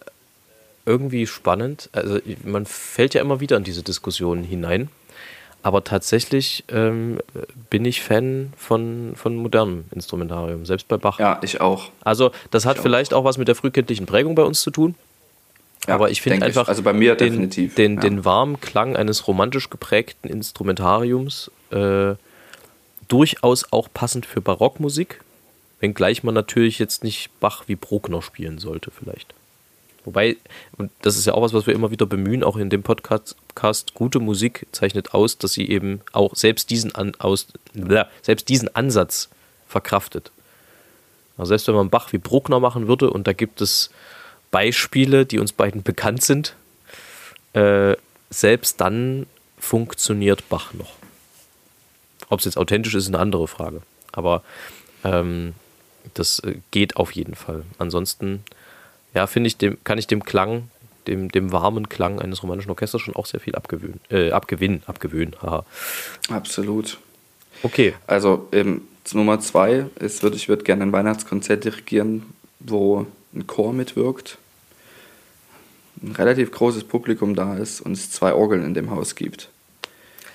[0.85, 1.89] irgendwie spannend.
[1.93, 4.89] Also man fällt ja immer wieder in diese Diskussionen hinein.
[5.63, 7.19] Aber tatsächlich ähm,
[7.69, 11.19] bin ich Fan von, von modernem Instrumentarium, selbst bei Bach.
[11.19, 11.89] Ja, ich auch.
[12.03, 13.19] Also, das hat ich vielleicht auch.
[13.19, 14.95] auch was mit der frühkindlichen Prägung bei uns zu tun.
[15.87, 16.69] Ja, aber ich finde einfach ich.
[16.69, 17.75] Also bei mir den, definitiv.
[17.75, 18.01] Den, ja.
[18.01, 22.15] den warmen Klang eines romantisch geprägten Instrumentariums äh,
[23.11, 25.21] durchaus auch passend für Barockmusik,
[25.81, 29.33] wenngleich man natürlich jetzt nicht Bach wie Bruckner spielen sollte, vielleicht.
[30.05, 30.37] Wobei,
[30.77, 33.35] und das ist ja auch was, was wir immer wieder bemühen, auch in dem Podcast,
[33.93, 37.47] gute Musik zeichnet aus, dass sie eben auch selbst diesen, An, aus,
[38.21, 39.29] selbst diesen Ansatz
[39.67, 40.31] verkraftet.
[41.37, 43.91] Also selbst wenn man Bach wie Bruckner machen würde, und da gibt es
[44.49, 46.55] Beispiele, die uns beiden bekannt sind,
[47.53, 47.95] äh,
[48.29, 49.27] selbst dann
[49.59, 51.00] funktioniert Bach noch.
[52.31, 53.81] Ob es jetzt authentisch ist, ist eine andere Frage.
[54.11, 54.41] Aber
[55.03, 55.53] ähm,
[56.15, 57.63] das äh, geht auf jeden Fall.
[57.77, 58.43] Ansonsten
[59.13, 60.69] ja, finde ich, dem, kann ich dem Klang,
[61.07, 65.35] dem, dem warmen Klang eines romanischen Orchesters schon auch sehr viel abgewöhnen, äh, abgewinnen, abgewöhnen,
[65.41, 65.65] haha.
[66.29, 66.97] Absolut.
[67.63, 67.93] Okay.
[68.07, 68.81] Also ähm,
[69.13, 74.37] Nummer zwei ist, würd, ich würde gerne ein Weihnachtskonzert dirigieren, wo ein Chor mitwirkt.
[76.01, 79.49] ein relativ großes Publikum da ist und es zwei Orgeln in dem Haus gibt.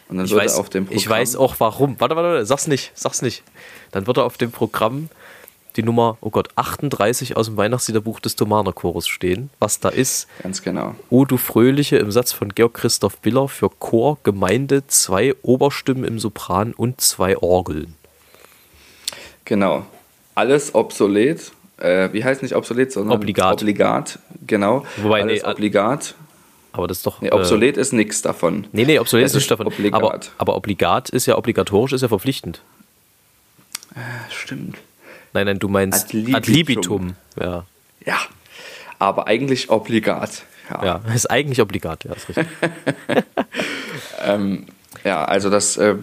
[0.08, 1.96] Und dann Ich wird weiß, er auf dem Programm, ich weiß auch warum.
[1.98, 3.42] Warte, warte, warte, sag's nicht, sag's nicht.
[3.90, 5.08] Dann wird er auf dem Programm
[5.76, 9.50] die Nummer, oh Gott, 38 aus dem Weihnachtsliederbuch des Thomaner Chores stehen.
[9.58, 10.94] Was da ist, Ganz genau.
[11.10, 16.18] O du Fröhliche im Satz von Georg Christoph Biller für Chor, Gemeinde, zwei Oberstimmen im
[16.18, 17.94] Sopran und zwei Orgeln.
[19.44, 19.84] Genau.
[20.34, 21.52] Alles obsolet.
[21.78, 23.60] Äh, wie heißt nicht obsolet, sondern Obligat.
[23.60, 24.86] Obligat, genau.
[24.96, 26.14] Wobei, Alles nee, obligat.
[26.76, 27.20] Aber das ist doch.
[27.20, 28.64] Nee, obsolet ist nichts davon.
[28.64, 29.66] Äh, nee, nee, obsolet Es ist nicht ist davon.
[29.66, 30.02] obligat.
[30.02, 32.60] Aber, aber obligat ist ja obligatorisch, ist ja verpflichtend.
[34.30, 34.76] Stimmt.
[35.32, 36.36] Nein, nein, du meinst Ad libitum.
[36.36, 37.14] ad libitum.
[37.40, 37.64] Ja,
[38.04, 38.18] Ja.
[38.98, 40.44] Aber eigentlich obligat.
[40.70, 40.84] Ja.
[40.84, 42.46] ja, ist eigentlich obligat, ja, ist richtig.
[45.04, 45.94] Ja, also das, äh,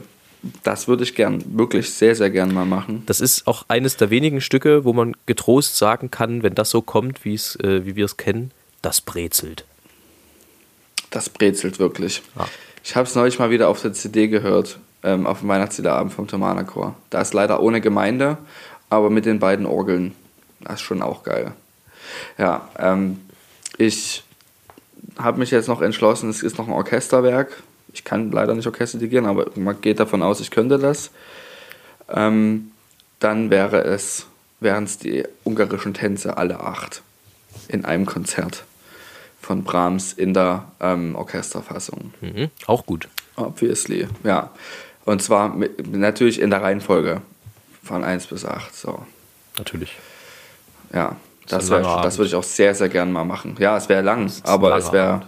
[0.64, 3.04] das würde ich gern, wirklich sehr, sehr gern mal machen.
[3.06, 6.82] Das ist auch eines der wenigen Stücke, wo man getrost sagen kann, wenn das so
[6.82, 9.66] kommt, äh, wie wir es kennen, das brezelt.
[11.14, 12.24] Das brezelt wirklich.
[12.36, 12.48] Ja.
[12.84, 16.28] Ich habe es neulich mal wieder auf der CD gehört, ähm, auf dem Weihnachtsliederabend vom
[16.28, 16.96] Thomaner Chor.
[17.12, 18.38] Da ist leider ohne Gemeinde,
[18.90, 20.16] aber mit den beiden Orgeln.
[20.62, 21.52] Das ist schon auch geil.
[22.40, 23.22] Ja, ähm,
[23.78, 24.24] ich
[25.20, 27.62] habe mich jetzt noch entschlossen, es ist noch ein Orchesterwerk.
[27.94, 31.12] Ich kann leider nicht Orchester dirigieren, aber man geht davon aus, ich könnte das.
[32.10, 32.72] Ähm,
[33.20, 34.26] dann wäre es,
[34.60, 37.04] wären es die ungarischen Tänze alle acht
[37.68, 38.66] in einem Konzert
[39.44, 42.14] von Brahms in der ähm, Orchesterfassung.
[42.22, 42.50] Mhm.
[42.66, 43.10] Auch gut.
[43.36, 44.52] Obviously, ja.
[45.06, 47.22] Und zwar mit, natürlich in der Reihenfolge
[47.84, 48.74] von 1 bis 8.
[48.74, 49.06] So.
[49.58, 49.98] Natürlich.
[50.94, 51.18] Ja,
[51.50, 53.56] das, wär, langer das würde ich auch sehr, sehr gern mal machen.
[53.60, 55.24] Ja, es wäre lang, aber es wäre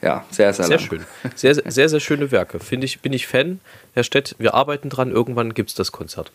[0.00, 0.86] ja sehr, sehr, Sehr lang.
[0.86, 1.06] schön.
[1.34, 2.60] Sehr, sehr, sehr, sehr schöne Werke.
[2.60, 3.60] Finde ich, bin ich Fan.
[3.94, 5.10] Herr Stett, wir arbeiten dran.
[5.10, 6.30] Irgendwann gibt es das Konzert.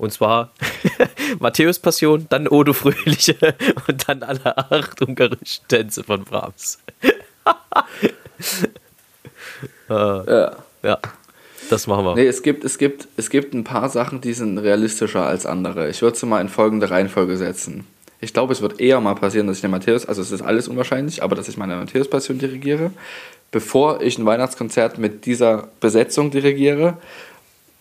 [0.00, 0.50] Und zwar
[1.40, 3.36] Matthäus Passion, dann Odo Fröhliche
[3.86, 6.78] und dann alle acht ungarischen Tänze von Brahms.
[9.88, 10.56] Ja.
[10.84, 10.98] Ja,
[11.68, 12.14] das machen wir.
[12.14, 15.90] Nee, es gibt, es, gibt, es gibt ein paar Sachen, die sind realistischer als andere.
[15.90, 17.86] Ich würde sie mal in folgende Reihenfolge setzen.
[18.20, 20.68] Ich glaube, es wird eher mal passieren, dass ich den Matthäus, also es ist alles
[20.68, 22.92] unwahrscheinlich, aber dass ich meine Matthäus-Passion dirigiere,
[23.50, 26.96] bevor ich ein Weihnachtskonzert mit dieser Besetzung dirigiere,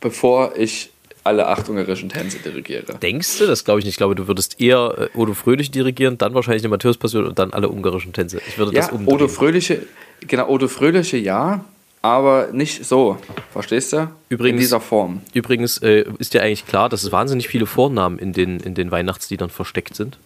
[0.01, 0.91] bevor ich
[1.23, 2.95] alle acht ungarischen Tänze dirigiere.
[3.01, 3.45] Denkst du?
[3.47, 3.93] Das glaube ich nicht.
[3.93, 7.38] Ich glaube, du würdest eher äh, Odo Fröhlich dirigieren, dann wahrscheinlich die Matthäus Passion und
[7.39, 8.41] dann alle ungarischen Tänze.
[8.47, 9.13] Ich würde das Ja, umdrehen.
[9.15, 9.84] Odo Fröhliche,
[10.21, 11.65] genau, Odo Fröhliche ja,
[12.01, 13.17] aber nicht so.
[13.51, 14.10] Verstehst du?
[14.29, 15.21] Übrigens- in dieser Form.
[15.34, 18.89] Übrigens äh, ist dir eigentlich klar, dass es wahnsinnig viele Vornamen in den, in den
[18.91, 20.17] Weihnachtsliedern versteckt sind.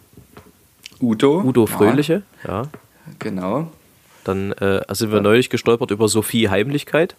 [1.02, 1.42] Udo.
[1.42, 2.68] Udo Ja, Fröhliche, ja.
[3.20, 3.72] genau.
[4.24, 7.16] Dann äh, sind wir neulich gestolpert über Sophie Heimlichkeit.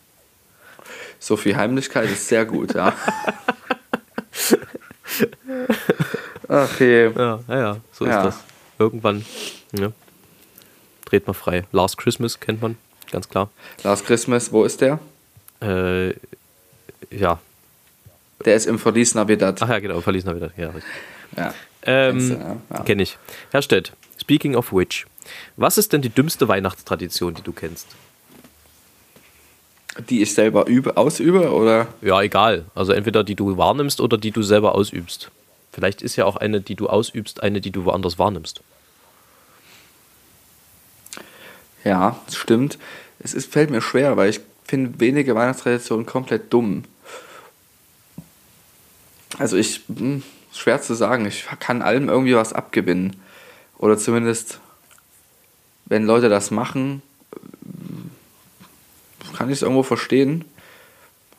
[1.19, 2.93] So viel Heimlichkeit ist sehr gut, ja.
[6.55, 7.11] Ach je.
[7.17, 8.19] Ja, ja, ja so Ja.
[8.21, 8.45] ist das.
[8.79, 9.25] Irgendwann
[9.79, 9.93] ja,
[11.05, 11.65] dreht man frei.
[11.73, 12.77] Last Christmas kennt man,
[13.11, 13.51] ganz klar.
[13.83, 14.99] Last Christmas, wo ist der?
[15.63, 16.11] Äh,
[17.11, 17.39] ja,
[18.45, 19.63] Der ist im Verlies Navidad.
[19.63, 20.51] ach ja, genau, verließ wieder.
[20.57, 20.93] Ja, richtig.
[21.37, 21.55] Ja.
[21.87, 22.37] Ähm?
[22.71, 22.81] Ja.
[22.83, 23.17] Kenne ich.
[23.53, 25.07] Herr Stett, speaking of which,
[25.57, 27.87] was ist denn die dümmste Weihnachtstradition, die du kennst?
[30.11, 31.87] Die ich selber übe, ausübe, oder?
[32.03, 32.65] Ja, egal.
[32.75, 35.31] Also entweder die du wahrnimmst oder die du selber ausübst.
[35.75, 38.61] Vielleicht ist ja auch eine, die du ausübst, eine, die du woanders wahrnimmst.
[41.83, 42.79] Ja, stimmt.
[43.19, 46.85] Es ist, fällt mir schwer, weil ich finde wenige Weihnachtstraditionen komplett dumm.
[49.37, 53.17] Also ich, hm, schwer zu sagen, ich kann allem irgendwie was abgewinnen.
[53.79, 54.61] Oder zumindest,
[55.87, 57.03] wenn Leute das machen,
[59.37, 60.45] kann ich es irgendwo verstehen.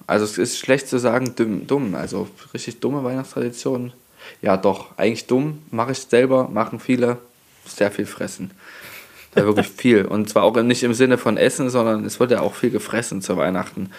[0.07, 1.95] Also es ist schlecht zu sagen, dumm.
[1.95, 3.93] Also richtig dumme Weihnachtstraditionen.
[4.41, 7.17] Ja doch, eigentlich dumm, mache ich selber, machen viele,
[7.65, 8.51] sehr viel fressen.
[9.35, 10.05] Ja, wirklich viel.
[10.05, 13.21] Und zwar auch nicht im Sinne von Essen, sondern es wird ja auch viel gefressen
[13.21, 13.91] zu Weihnachten.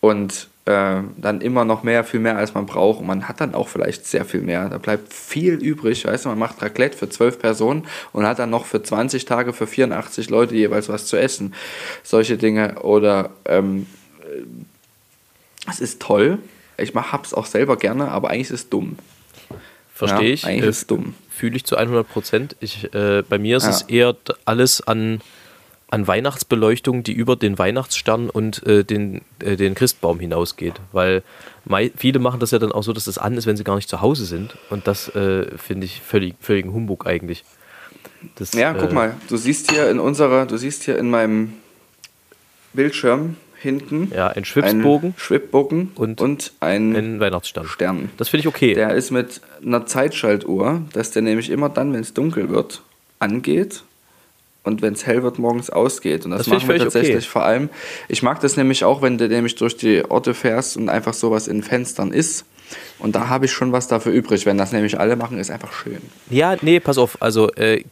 [0.00, 3.00] Und äh, dann immer noch mehr, viel mehr als man braucht.
[3.00, 4.68] Und man hat dann auch vielleicht sehr viel mehr.
[4.68, 6.04] Da bleibt viel übrig.
[6.04, 9.54] Weißt du, man macht Raclette für zwölf Personen und hat dann noch für 20 Tage
[9.54, 11.54] für 84 Leute jeweils was zu essen.
[12.02, 12.82] Solche Dinge.
[12.82, 13.86] Oder ähm,
[14.20, 14.42] äh,
[15.70, 16.38] es ist toll.
[16.76, 18.98] Ich hab's auch selber gerne, aber eigentlich ist es dumm.
[19.98, 20.46] Verstehe Ja, ich.
[20.46, 21.14] eigentlich äh, ist dumm.
[21.28, 22.54] Fühle ich zu 100 Prozent.
[22.60, 23.70] Ich, äh, bei mir ist Ja.
[23.70, 25.20] es eher alles an,
[25.90, 30.74] an Weihnachtsbeleuchtung, die über den Weihnachtsstern und äh, den, äh, den Christbaum hinausgeht.
[30.92, 31.22] Weil
[31.96, 33.88] viele machen das ja dann auch so, dass das an ist, wenn sie gar nicht
[33.88, 34.56] zu Hause sind.
[34.70, 37.44] Und das äh, finde ich völlig, völligen Humbug eigentlich.
[38.36, 41.54] Das, Ja, guck äh, mal, du siehst hier in unserer, du siehst hier in meinem
[42.72, 47.66] Bildschirm hinten Ja, ein Schwipsbogen einen Schwibbogen und und, ein ein Weihnachtsstern.
[47.66, 48.10] Stern.
[48.16, 48.74] Das finde ich okay.
[48.74, 52.82] Der ist mit einer Zeitschaltuhr, dass der nämlich immer dann, wenn es dunkel wird,
[53.18, 53.82] angeht
[54.62, 56.24] und wenn es hell wird, morgens ausgeht.
[56.24, 57.26] Und das, Das machen wir tatsächlich okay.
[57.26, 57.68] vor allem.
[58.08, 61.48] Ich mag das nämlich auch, wenn du nämlich durch die Orte fährst und einfach sowas
[61.48, 62.44] in Fenstern ist.
[62.98, 64.44] Und da habe ich schon was dafür übrig.
[64.44, 66.02] Wenn das nämlich alle machen, ist einfach schön.
[66.30, 67.20] Ja, nee, pass auf.
[67.22, 67.84] Also, äh,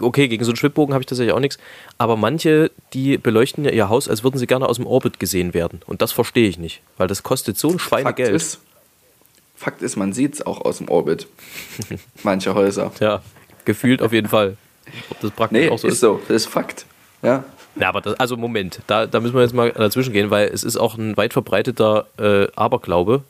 [0.00, 1.58] okay, gegen so einen Schwibbogen habe ich tatsächlich auch nichts.
[1.96, 5.54] Aber manche, die beleuchten ja ihr Haus, als würden sie gerne aus dem Orbit gesehen
[5.54, 5.80] werden.
[5.86, 6.82] Und das verstehe ich nicht.
[6.96, 8.34] Weil das kostet so ein Fakt Schweinegeld.
[8.34, 8.60] ist,
[9.56, 11.26] Fakt ist, man sieht es auch aus dem Orbit.
[12.22, 12.92] Manche Häuser.
[13.00, 13.22] Ja,
[13.64, 14.56] gefühlt auf jeden Fall.
[15.10, 16.00] Ob das praktisch Nee, auch so ist ist.
[16.00, 16.20] so.
[16.28, 16.86] Das ist Fakt.
[17.22, 17.44] Ja.
[17.76, 20.64] Ja, aber das, also Moment, da, da müssen wir jetzt mal dazwischen gehen, weil es
[20.64, 23.22] ist auch ein weit verbreiteter äh, Aberglaube.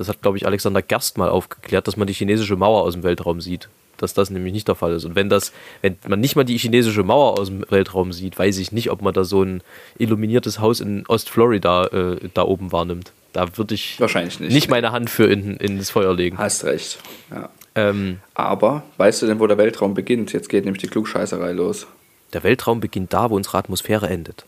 [0.00, 3.02] Das hat, glaube ich, Alexander Gerst mal aufgeklärt, dass man die chinesische Mauer aus dem
[3.02, 3.68] Weltraum sieht.
[3.98, 5.04] Dass das nämlich nicht der Fall ist.
[5.04, 8.56] Und wenn das, wenn man nicht mal die chinesische Mauer aus dem Weltraum sieht, weiß
[8.56, 9.62] ich nicht, ob man da so ein
[9.98, 13.12] illuminiertes Haus in Ostflorida äh, da oben wahrnimmt.
[13.34, 14.52] Da würde ich Wahrscheinlich nicht.
[14.54, 16.38] nicht meine Hand für in, ins Feuer legen.
[16.38, 16.98] Hast recht.
[17.30, 17.50] Ja.
[17.74, 20.32] Ähm, Aber weißt du denn, wo der Weltraum beginnt?
[20.32, 21.86] Jetzt geht nämlich die Klugscheißerei los.
[22.32, 24.46] der Weltraum beginnt da, wo unsere Atmosphäre endet.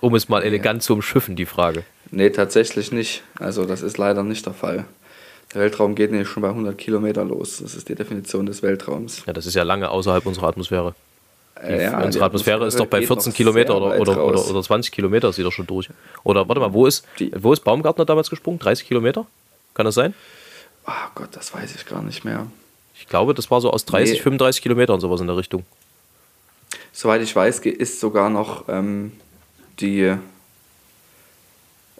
[0.00, 1.82] Um es mal elegant zu umschiffen, die Frage.
[2.10, 3.22] Nee, tatsächlich nicht.
[3.38, 4.84] Also das ist leider nicht der Fall.
[5.54, 7.58] Der Weltraum geht nämlich schon bei 100 Kilometer los.
[7.62, 9.22] Das ist die Definition des Weltraums.
[9.26, 10.94] Ja, das ist ja lange außerhalb unserer Atmosphäre.
[11.66, 14.46] Die, ja, unsere die Atmosphäre ist doch bei geht 14 noch Kilometer oder, oder, oder,
[14.48, 15.88] oder 20 Kilometer ist sie doch schon durch.
[16.22, 18.58] Oder warte mal, wo ist, Die- wo ist Baumgartner damals gesprungen?
[18.60, 19.26] 30 Kilometer?
[19.74, 20.14] Kann das sein?
[20.84, 22.46] Ah Gott, das weiß ich gar nicht mehr.
[22.94, 24.22] Ich glaube, das war so aus 30, Nee.
[24.22, 25.64] 35 Kilometern sowas in der Richtung.
[26.92, 29.12] Soweit ich weiß, ist sogar noch ähm,
[29.80, 30.14] die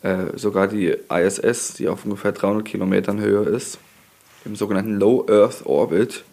[0.02, 3.78] äh, sogar die ISS, die auf ungefähr 300 Kilometern Höhe ist,
[4.44, 6.24] im sogenannten Low Earth Orbit,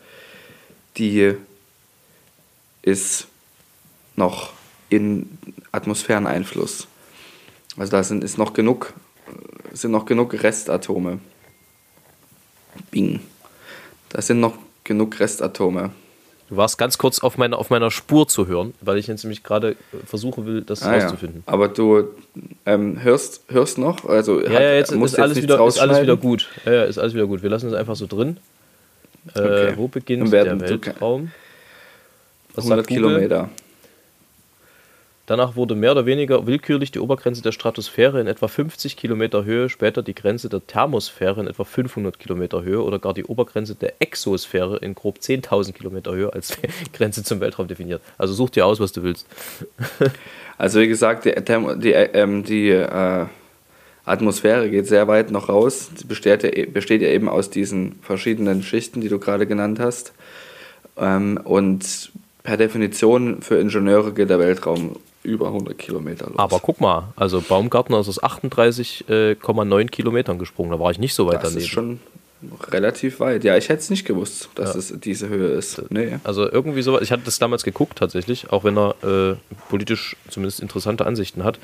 [0.98, 1.36] die
[2.82, 3.28] ist
[4.16, 4.54] noch
[4.90, 5.38] in
[5.72, 6.88] Atmosphäreneinfluss.
[7.78, 8.94] Also da sind, ist noch genug,
[9.74, 11.20] sind noch genug Restatome.
[12.92, 13.20] Bing.
[14.10, 15.92] Da sind noch genug Restatome.
[16.48, 19.44] Du warst ganz kurz auf meiner, auf meiner Spur zu hören, weil ich jetzt nämlich
[19.44, 21.04] gerade äh, versuchen will, das Ah, ja.
[21.04, 21.42] rauszufinden.
[21.48, 22.04] Aber du
[22.68, 24.06] ähm, hörst, hörst noch?
[24.06, 26.48] Also Ja, ja, jetzt ist alles, nichts wieder, ist alles wieder gut.
[26.66, 27.42] Ja, ja, ist alles wieder gut.
[27.42, 28.38] Wir lassen es einfach so drin.
[29.34, 29.74] Äh, Okay.
[29.76, 31.32] Wo beginnt der Weltraum?
[32.54, 33.04] Was 100 sagt Google?
[33.16, 33.50] Kilometer.
[35.28, 39.70] Danach wurde mehr oder weniger willkürlich die Obergrenze der Stratosphäre in etwa 50 Kilometer Höhe,
[39.70, 43.94] später die Grenze der Thermosphäre in etwa 500 Kilometer Höhe oder gar die Obergrenze der
[44.00, 46.58] Exosphäre in grob 10.000 Kilometer Höhe als
[46.94, 48.02] Grenze zum Weltraum definiert.
[48.20, 49.28] Also such dir aus, was du willst.
[50.58, 53.26] Also wie gesagt, die, die, äh, die äh,
[54.06, 55.90] Atmosphäre geht sehr weit noch raus.
[55.96, 59.82] Sie besteht ja, e- besteht ja eben aus diesen verschiedenen Schichten, die du gerade genannt
[59.82, 60.14] hast.
[60.98, 62.12] Ähm, und
[62.44, 66.38] per Definition für Ingenieure geht der Weltraum über 100 Kilometer los.
[66.40, 70.72] Aber guck mal, also Baumgartner ist aus 38,9 Kilometern gesprungen.
[70.72, 71.60] Da war ich nicht so weit das daneben.
[71.60, 72.00] ist schon
[72.72, 73.44] relativ weit.
[73.44, 75.82] Ja, ich hätte es nicht gewusst, dass es diese Höhe ist.
[75.90, 76.20] Nee.
[76.24, 79.36] Also irgendwie so, ich hatte das damals geguckt tatsächlich, auch wenn er äh,
[79.70, 81.60] politisch zumindest interessante Ansichten hat.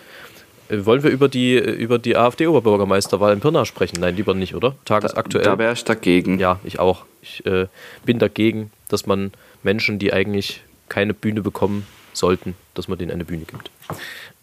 [0.69, 3.99] Äh, wollen wir über die, äh, über die AfD-Oberbürgermeisterwahl in Pirna sprechen?
[3.99, 4.75] Nein, lieber nicht, oder?
[4.85, 5.43] Tagesaktuell.
[5.43, 6.39] Da wäre ich dagegen.
[6.39, 7.05] ja, ich auch.
[7.21, 7.67] Ich äh,
[8.05, 9.31] bin dagegen, dass man
[9.63, 13.71] Menschen, die eigentlich keine Bühne bekommen sollten, dass man denen eine Bühne gibt.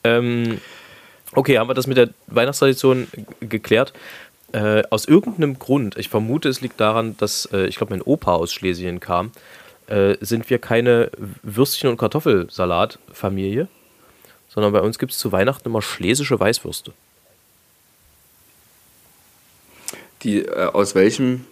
[0.05, 0.61] Ähm,
[1.35, 3.09] okay, haben wir das mit der Weihnachtstradition
[3.41, 3.93] geklärt.
[4.53, 8.35] Äh, aus irgendeinem Grund, ich vermute, es liegt daran, dass, äh, ich glaube, mein Opa
[8.35, 9.33] aus Schlesien kam,
[9.89, 11.11] äh, sind wir keine
[11.43, 13.69] Würstchen- und Kartoffelsalat-Familie,
[14.49, 16.93] sondern bei uns gibt es zu Weihnachten immer schlesische Weißwürste.
[20.23, 21.45] Die äh, aus welchem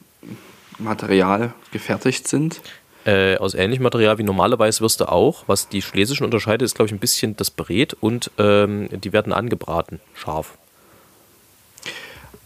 [0.78, 2.60] Material gefertigt sind.
[3.06, 5.44] Äh, aus ähnlichem Material wie normale Weißwürste auch.
[5.46, 9.32] Was die schlesischen unterscheidet, ist, glaube ich, ein bisschen das Brät und ähm, die werden
[9.32, 10.58] angebraten, scharf.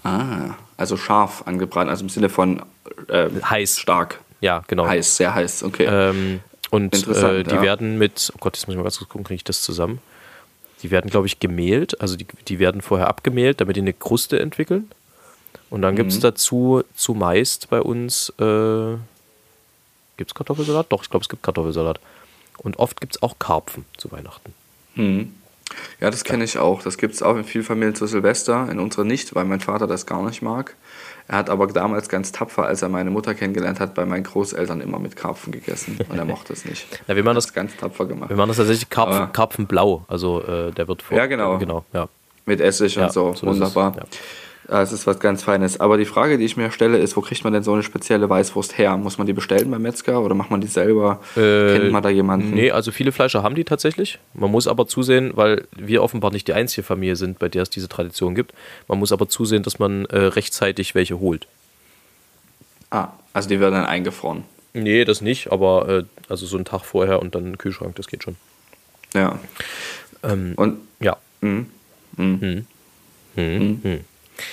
[0.02, 2.62] Ah, also scharf angebraten, also im Sinne von
[3.08, 3.78] äh, Heiß.
[3.78, 4.20] stark.
[4.40, 4.86] Ja, genau.
[4.86, 5.86] Heiß, sehr heiß, okay.
[5.90, 7.62] Ähm, und äh, die ja.
[7.62, 9.98] werden mit, oh Gott, jetzt muss ich mal ganz kurz gucken, kriege ich das zusammen.
[10.82, 14.38] Die werden, glaube ich, gemehlt, also die, die werden vorher abgemehlt, damit die eine Kruste
[14.40, 14.90] entwickeln.
[15.68, 16.22] Und dann gibt es Mhm.
[16.22, 18.96] dazu zumeist bei uns, äh,
[20.20, 20.86] gibt es Kartoffelsalat?
[20.92, 21.98] Doch, ich glaube, es gibt Kartoffelsalat.
[22.58, 24.52] Und oft gibt es auch Karpfen zu Weihnachten.
[24.94, 25.34] Hm.
[26.00, 26.82] Ja, das kenne ich auch.
[26.82, 29.86] Das gibt es auch in vielen Familien zu Silvester, in unserer nicht, weil mein Vater
[29.86, 30.74] das gar nicht mag.
[31.28, 34.80] Er hat aber damals ganz tapfer, als er meine Mutter kennengelernt hat, bei meinen Großeltern
[34.80, 36.86] immer mit Karpfen gegessen und er mochte es nicht.
[37.06, 38.30] Ja, wir machen das das, ganz tapfer gemacht.
[38.30, 40.04] wir machen das tatsächlich Karpfen, Aber- Karpfenblau.
[40.08, 41.16] Also äh, der wird vor.
[41.16, 41.56] Ja, genau.
[41.58, 42.08] genau ja.
[42.46, 43.94] Mit Essig Ja, und so, so ist es, wunderbar.
[43.96, 44.02] ja.
[44.70, 45.80] Ja, es ist was ganz Feines.
[45.80, 48.30] Aber die Frage, die ich mir stelle, ist, wo kriegt man denn so eine spezielle
[48.30, 48.96] Weißwurst her?
[48.96, 51.20] Muss man die bestellen beim Metzger oder macht man die selber?
[51.36, 52.50] Äh, Kennt man da jemanden?
[52.50, 54.20] Nee, also viele Fleischer haben die tatsächlich.
[54.32, 57.70] Man muss aber zusehen, weil wir offenbar nicht die einzige Familie sind, bei der es
[57.70, 58.52] diese Tradition gibt.
[58.86, 61.48] Man muss aber zusehen, dass man äh, rechtzeitig welche holt.
[62.90, 64.44] Ah, also die werden dann eingefroren.
[64.72, 68.06] Nee, das nicht, aber äh, also so einen Tag vorher und dann einen Kühlschrank, das
[68.06, 68.36] geht schon.
[69.14, 69.36] Ja.
[70.22, 71.16] Ähm, Und ja.
[71.40, 71.64] mh,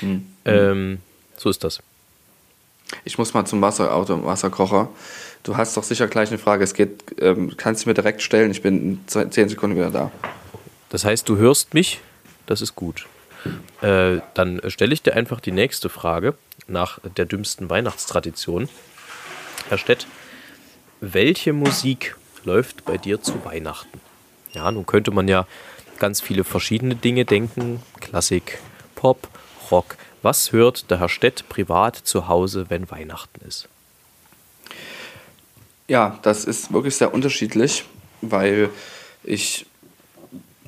[0.01, 0.19] mh.
[0.45, 0.99] Ähm,
[1.37, 1.79] so ist das.
[3.05, 4.89] ich muss mal zum Wasserauto, Wasserkocher.
[5.43, 6.63] Du hast doch sicher gleich eine Frage.
[6.63, 8.51] Es geht, ähm, kannst du mir direkt stellen.
[8.51, 10.11] Ich bin in ze- zehn Sekunden wieder da.
[10.89, 11.99] Das heißt, du hörst mich,
[12.45, 13.07] das ist gut.
[13.81, 16.33] Äh, dann stelle ich dir einfach die nächste Frage
[16.67, 18.67] nach der dümmsten Weihnachtstradition.
[19.69, 20.07] Herr Stett,
[21.01, 23.99] welche Musik läuft bei dir zu Weihnachten?
[24.53, 25.45] Ja, nun könnte man ja
[25.99, 27.81] ganz viele verschiedene Dinge denken.
[27.99, 28.59] Klassik,
[28.95, 29.27] Pop,
[29.71, 29.97] Rock.
[30.21, 33.67] Was hört der Herr Stett privat zu Hause, wenn Weihnachten ist?
[35.87, 37.85] Ja, das ist wirklich sehr unterschiedlich,
[38.21, 38.69] weil
[39.23, 39.65] ich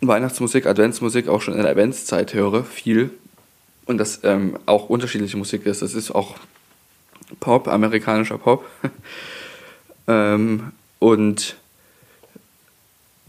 [0.01, 3.11] Weihnachtsmusik, Adventsmusik auch schon in der Adventszeit höre, viel.
[3.85, 5.81] Und das ähm, auch unterschiedliche Musik ist.
[5.81, 6.35] Das ist auch
[7.39, 8.65] Pop, amerikanischer Pop.
[10.07, 11.57] ähm, und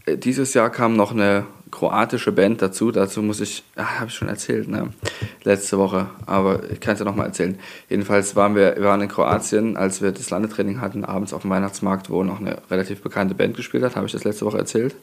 [0.05, 2.91] äh, dieses Jahr kam noch eine kroatische Band dazu.
[2.91, 4.89] Dazu muss ich, ah, habe ich schon erzählt, ne?
[5.43, 7.57] letzte Woche, aber ich kann es ja nochmal erzählen.
[7.89, 11.51] Jedenfalls waren wir, wir waren in Kroatien, als wir das Landetraining hatten, abends auf dem
[11.51, 13.95] Weihnachtsmarkt, wo noch eine relativ bekannte Band gespielt hat.
[13.95, 14.95] Habe ich das letzte Woche erzählt?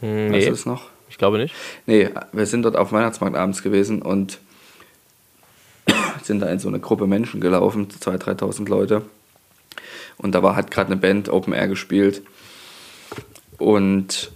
[0.00, 0.84] Hm, Weißt Nee, du das noch?
[1.08, 1.54] ich glaube nicht.
[1.86, 4.38] Nee, wir sind dort auf dem Weihnachtsmarkt abends gewesen und
[6.22, 9.02] sind da in so eine Gruppe Menschen gelaufen, 2.000, 3.000 Leute.
[10.18, 12.22] Und da war, hat gerade eine Band Open Air gespielt.
[13.58, 14.30] Und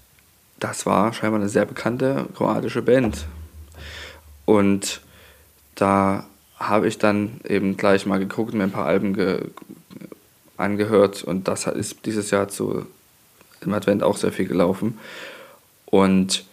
[0.60, 3.26] das war scheinbar eine sehr bekannte kroatische Band.
[4.44, 5.00] Und
[5.74, 9.48] da habe ich dann eben gleich mal geguckt mir ein paar Alben ge
[10.58, 11.24] angehört.
[11.24, 12.86] Und das ist dieses Jahr zu,
[13.62, 14.98] im Advent auch sehr viel gelaufen.
[15.86, 16.44] Und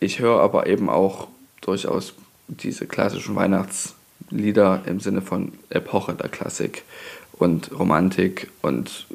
[0.00, 1.28] ich höre aber eben auch
[1.62, 2.14] durchaus
[2.48, 6.84] diese klassischen Weihnachtslieder im Sinne von Epoche der Klassik
[7.32, 9.06] und Romantik und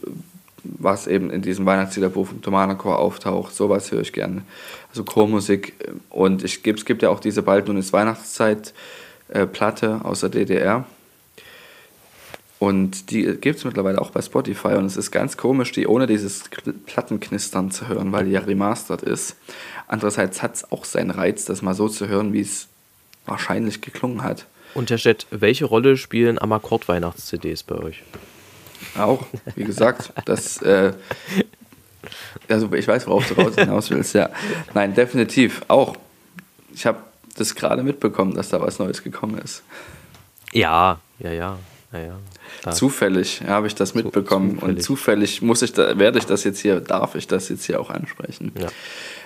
[0.77, 4.43] was eben in diesem Weihnachtsliederbuch vom Thomanerchor auftaucht, sowas höre ich gerne.
[4.89, 5.73] Also Chormusik
[6.09, 8.73] und ich, es gibt ja auch diese bald nun ist Weihnachtszeit
[9.29, 9.47] äh,
[10.03, 10.85] aus der DDR
[12.59, 16.07] und die gibt es mittlerweile auch bei Spotify und es ist ganz komisch, die ohne
[16.07, 16.45] dieses
[16.87, 19.35] Plattenknistern zu hören, weil die ja remastered ist.
[19.87, 22.67] Andererseits hat es auch seinen Reiz, das mal so zu hören, wie es
[23.25, 24.47] wahrscheinlich geklungen hat.
[24.73, 28.03] Und Herr Stett, welche Rolle spielen Amakord-Weihnachts-CDs bei euch?
[28.97, 29.25] Auch,
[29.55, 30.93] wie gesagt, das, äh,
[32.47, 34.29] also ich weiß, worauf du raus hinaus willst, ja.
[34.73, 35.95] Nein, definitiv, auch.
[36.73, 36.99] Ich habe
[37.35, 39.63] das gerade mitbekommen, dass da was Neues gekommen ist.
[40.53, 41.57] Ja, ja, ja,
[41.91, 42.19] ja, ja.
[42.63, 42.71] Da.
[42.71, 44.83] Zufällig habe ich das mitbekommen und zufällig.
[44.83, 47.89] zufällig muss ich da, werde ich das jetzt hier, darf ich das jetzt hier auch
[47.89, 48.51] ansprechen.
[48.59, 48.67] Ja.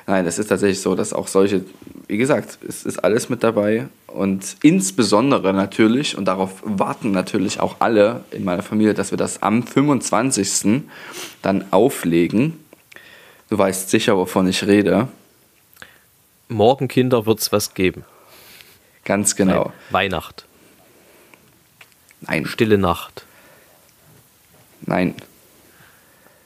[0.08, 1.64] Nein, es ist tatsächlich so, dass auch solche,
[2.08, 7.76] wie gesagt, es ist alles mit dabei und insbesondere natürlich, und darauf warten natürlich auch
[7.80, 10.84] alle in meiner Familie, dass wir das am 25.
[11.42, 12.60] dann auflegen.
[13.50, 15.08] Du weißt sicher, wovon ich rede.
[16.48, 18.04] Morgen, Kinder, wird's was geben.
[19.06, 19.72] Ganz genau.
[19.90, 20.46] Weihnacht.
[22.22, 23.26] Nein, Stille Nacht.
[24.82, 25.16] nein,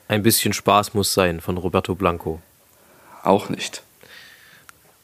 [0.08, 2.40] Ein bisschen Spaß muss sein von Roberto Blanco.
[3.26, 3.82] Auch nicht.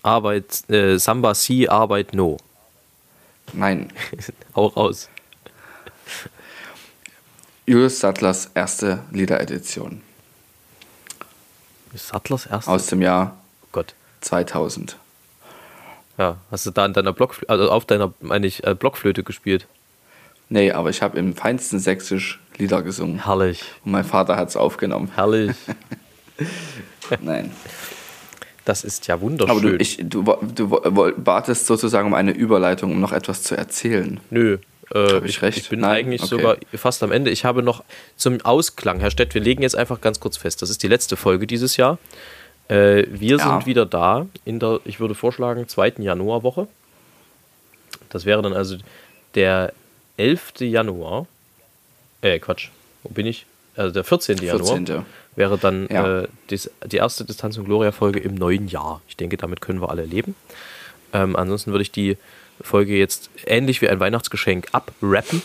[0.03, 2.37] Arbeit, äh, Samba si, Arbeit no.
[3.53, 3.93] Nein.
[4.57, 5.09] Hau raus.
[7.67, 10.03] Julius Sattlers erste Liederedition
[11.95, 12.69] Sattlers erst.
[12.69, 13.95] aus dem Jahr Oh Gott.
[14.23, 14.97] 2000.
[16.19, 19.67] Ja, hast du da an deiner Blockflöte, also auf deiner, meine ich, äh, Blockflöte gespielt?
[20.49, 23.25] Nee, aber ich habe im feinsten Sächsisch Lieder gesungen.
[23.25, 25.11] Herrlich, Und mein Vater hat es aufgenommen.
[25.15, 25.57] herrlich.
[27.21, 27.53] Nein.
[28.65, 29.51] Das ist ja wunderschön.
[29.57, 30.23] Aber du, ich, du,
[30.55, 30.71] du
[31.17, 34.21] wartest sozusagen um eine Überleitung, um noch etwas zu erzählen.
[34.31, 34.59] Nö.
[34.95, 35.59] Äh, ich recht?
[35.59, 35.91] Ich bin Nein?
[36.07, 36.31] eigentlich Okay.
[36.31, 37.31] sogar fast am Ende.
[37.31, 37.83] Ich habe noch
[38.17, 40.63] zum Ausklang, Herr Stett, wir legen jetzt einfach ganz kurz fest.
[40.63, 41.99] Das ist die letzte Folge dieses Jahr.
[42.69, 43.51] Äh, wir Ja.
[43.51, 46.69] sind wieder da in der, ich würde vorschlagen, zweiten Januarwoche.
[48.11, 48.77] Das wäre dann also
[49.35, 49.73] der
[50.19, 50.61] 11.
[50.61, 51.27] Januar.
[52.21, 52.69] Äh, Quatsch.
[53.03, 53.47] Wo bin ich?
[53.77, 54.39] Also der 14.
[54.39, 55.05] Januar 14..
[55.37, 56.21] wäre dann Ja.
[56.23, 59.01] äh, dis, die erste Distanz- und Gloria-Folge im neuen Jahr.
[59.09, 60.35] Ich denke, damit können wir alle leben.
[61.13, 62.17] Ähm, ansonsten würde ich die
[62.61, 65.43] Folge jetzt ähnlich wie ein Weihnachtsgeschenk abrappen.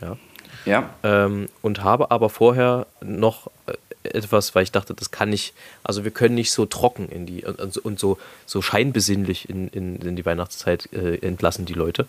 [0.00, 0.16] Ja.
[0.64, 3.72] Ja, Ähm, und habe aber vorher noch äh,
[4.14, 5.54] etwas, weil ich dachte, das kann nicht,
[5.84, 10.16] also wir können nicht so trocken in die und, so- so, scheinbesinnlich in, in, in
[10.16, 12.06] die Weihnachtszeit äh, entlassen, die Leute.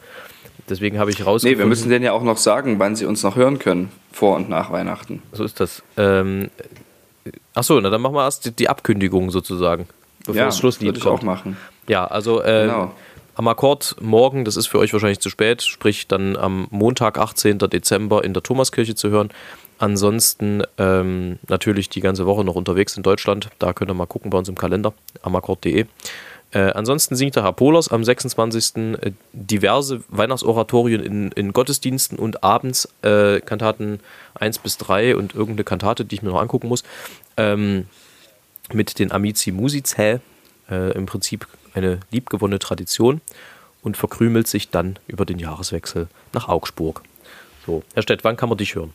[0.69, 1.59] Deswegen habe ich nee, rausgefunden.
[1.59, 4.49] wir müssen denen ja auch noch sagen, wann sie uns noch hören können, vor und
[4.49, 5.21] nach Weihnachten.
[5.31, 5.83] So ist das.
[5.95, 6.49] Ähm,
[7.53, 9.87] achso, na dann machen wir erst die, die Abkündigung sozusagen,
[10.19, 11.19] bevor ja, das Schlusslied würde ich kommt.
[11.19, 11.57] auch machen.
[11.87, 12.93] Ja, also äh, Genau.
[13.35, 17.59] am Akkord morgen, das ist für euch wahrscheinlich zu spät, sprich dann am Montag, 18.
[17.59, 19.29] Dezember in der Thomaskirche zu hören.
[19.78, 23.49] Ansonsten ähm, natürlich die ganze Woche noch unterwegs in Deutschland.
[23.59, 25.86] Da könnt ihr mal gucken bei uns im Kalender, amakkord.de.
[26.51, 28.78] Äh, ansonsten singt der Herr Polers am 26.
[28.78, 33.99] Äh, diverse Weihnachtsoratorien in, in Gottesdiensten und abends äh, Kantaten
[34.36, 36.84] 1 bis 3 und irgendeine Kantate, die ich mir noch angucken muss,
[37.36, 37.88] ähm,
[38.71, 40.19] mit den Amici Musicae.
[40.69, 43.21] Äh, Im Prinzip eine liebgewonnene Tradition
[43.84, 47.03] und verkrümelt sich dann über den Jahreswechsel nach Augsburg.
[47.65, 48.93] So, Herr Stett, wann kann man dich hören?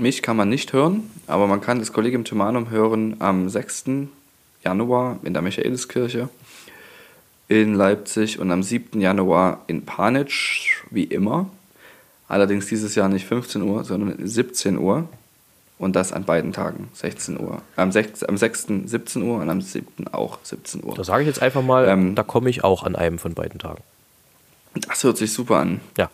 [0.00, 3.84] Mich kann man nicht hören, aber man kann das Kollegium Thumanum hören am 6.
[4.64, 6.30] Januar in der Michaeliskirche
[7.48, 8.98] in Leipzig und am 7.
[8.98, 11.50] Januar in Panitsch, wie immer.
[12.28, 15.06] Allerdings dieses Jahr nicht 15 Uhr, sondern 17 Uhr.
[15.76, 17.60] Und das an beiden Tagen, 16 Uhr.
[17.76, 18.22] Am 6.
[18.22, 18.68] Am 6.
[18.86, 20.08] 17 Uhr und am 7.
[20.12, 20.94] auch 17 Uhr.
[20.94, 23.58] Da sage ich jetzt einfach mal, Ähm, da komme ich auch an einem von beiden
[23.58, 23.82] Tagen.
[24.88, 25.82] Das hört sich super an.
[25.98, 26.08] Ja.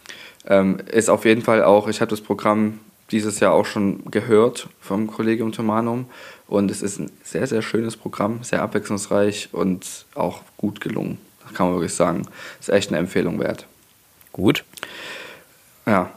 [0.44, 2.80] Ähm, ist auf jeden Fall auch, ich habe das Programm
[3.10, 6.06] dieses Jahr auch schon gehört vom Collegium Thomanum
[6.48, 11.18] und es ist ein sehr, sehr schönes Programm, sehr abwechslungsreich und auch gut gelungen.
[11.44, 12.26] Das kann man wirklich sagen.
[12.58, 13.66] Ist echt eine Empfehlung wert.
[14.32, 14.64] Gut,
[15.86, 16.10] Ja,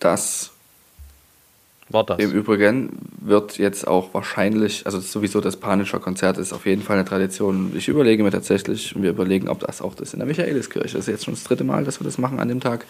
[0.00, 0.50] das
[1.88, 2.18] war das.
[2.18, 6.96] im Übrigen wird jetzt auch wahrscheinlich, also sowieso das panischer Konzert ist auf jeden Fall
[6.98, 7.72] eine Tradition.
[7.76, 11.12] Ich überlege mir tatsächlich, wir überlegen, ob das auch das in der Michaeliskirche, das ist
[11.12, 12.84] jetzt schon das dritte Mal, dass wir das machen an dem Tag,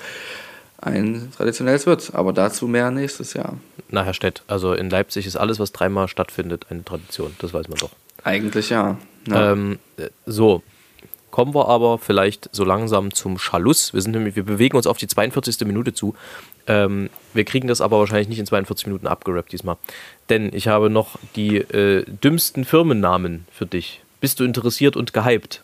[0.78, 2.14] ein traditionelles wird.
[2.14, 3.58] Aber dazu mehr nächstes Jahr.
[3.88, 7.34] Na, Herr Stett, also in Leipzig ist alles, was dreimal stattfindet, eine Tradition.
[7.38, 7.90] Das weiß man doch.
[8.24, 8.98] Eigentlich ja.
[9.28, 9.52] ja.
[9.52, 10.62] Ähm, äh, so,
[11.30, 13.92] kommen wir aber vielleicht so langsam zum Schluss.
[13.92, 15.60] Wir, sind nämlich, wir bewegen uns auf die 42.
[15.66, 16.14] Minute zu.
[16.66, 19.76] Ähm, wir kriegen das aber wahrscheinlich nicht in 42 Minuten abgerappt diesmal.
[20.28, 24.00] Denn ich habe noch die äh, dümmsten Firmennamen für dich.
[24.20, 25.62] Bist du interessiert und gehypt?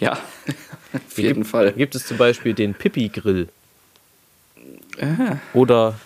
[0.00, 0.12] ja,
[0.92, 1.72] auf jeden gibt, Fall.
[1.72, 3.08] Gibt es zum Beispiel den Pippi
[5.52, 5.98] Oder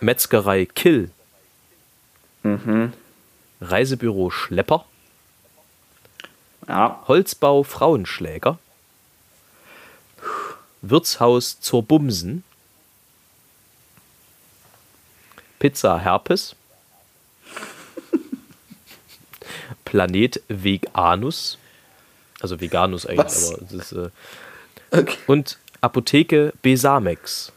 [0.00, 1.10] Metzgerei Kill,
[2.44, 2.92] Mhm.
[3.60, 4.84] Reisebüro Schlepper,
[6.68, 8.58] Ja, Holzbau Frauenschläger,
[10.82, 12.44] Wirtshaus zur Bumsen,
[15.58, 16.54] Pizza Herpes,
[19.84, 21.58] Planet Veganus,
[22.40, 23.52] also Veganus eigentlich, Was?
[23.54, 24.10] aber es ist, äh,
[24.92, 25.16] okay.
[25.26, 27.52] und Apotheke Besamex.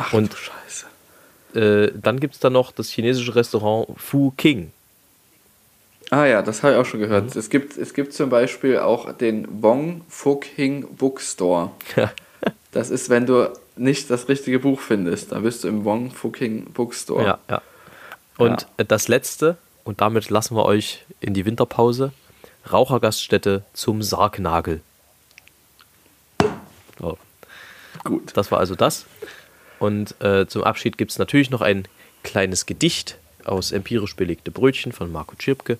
[0.00, 0.34] Ach Und-.
[1.54, 4.70] Äh, dann gibt es da noch das chinesische Restaurant Fu King.
[6.10, 7.34] Ah ja, das habe ich auch schon gehört.
[7.36, 11.70] Es, gibt, es gibt zum Beispiel auch den Wong Fuk Hing Bookstore.
[12.72, 16.36] Das ist, wenn du nicht das richtige Buch findest, dann bist du im Wong Fuk
[16.36, 17.24] Hing Bookstore.
[17.24, 17.62] Ja, ja.
[18.38, 18.68] Und Ja.
[18.76, 22.12] äh, das letzte, und damit lassen wir euch in die Winterpause,
[22.72, 24.82] Rauchergaststätte zum Sargnagel.
[27.00, 27.18] So,
[28.04, 28.30] Gut.
[28.34, 29.04] das war also das.
[29.80, 31.88] Und äh, zum Abschied gibt es natürlich noch ein
[32.22, 35.78] kleines Gedicht aus empirisch belegte Brötchen von Marco Tschirpke.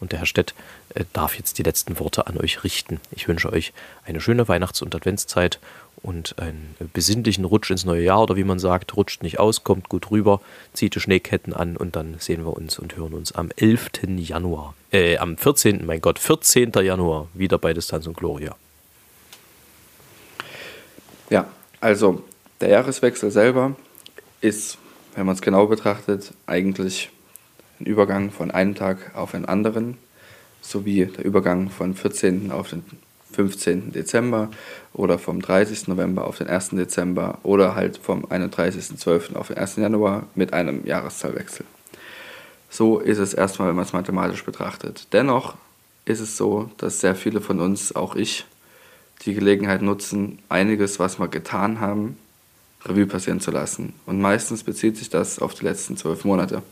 [0.00, 0.54] Und der Herr Stett
[0.94, 2.98] äh, darf jetzt die letzten Worte an euch richten.
[3.12, 3.72] Ich wünsche euch
[4.04, 5.60] eine schöne Weihnachts- und Adventszeit
[6.02, 9.88] und einen besinnlichen Rutsch ins neue Jahr oder wie man sagt, rutscht nicht aus, kommt
[9.88, 10.40] gut rüber,
[10.72, 13.90] zieht die Schneeketten an und dann sehen wir uns und hören uns am 11.
[14.18, 16.72] Januar, äh, am 14., mein Gott, 14.
[16.82, 18.56] Januar wieder bei Distanz und Gloria.
[21.30, 21.46] Ja,
[21.80, 22.24] also
[22.62, 23.74] der Jahreswechsel selber
[24.40, 24.78] ist,
[25.16, 27.10] wenn man es genau betrachtet, eigentlich
[27.80, 29.98] ein Übergang von einem Tag auf den anderen,
[30.60, 32.52] sowie der Übergang von 14.
[32.52, 32.84] auf den
[33.32, 33.92] 15.
[33.92, 34.48] Dezember
[34.92, 35.88] oder vom 30.
[35.88, 36.70] November auf den 1.
[36.70, 39.34] Dezember oder halt vom 31.12.
[39.34, 39.76] auf den 1.
[39.76, 41.66] Januar mit einem Jahreszahlwechsel.
[42.70, 45.08] So ist es erstmal, wenn man es mathematisch betrachtet.
[45.12, 45.56] Dennoch
[46.04, 48.44] ist es so, dass sehr viele von uns, auch ich,
[49.24, 52.16] die Gelegenheit nutzen, einiges, was wir getan haben,
[52.86, 53.92] Revue passieren zu lassen.
[54.06, 56.62] Und meistens bezieht sich das auf die letzten zwölf Monate.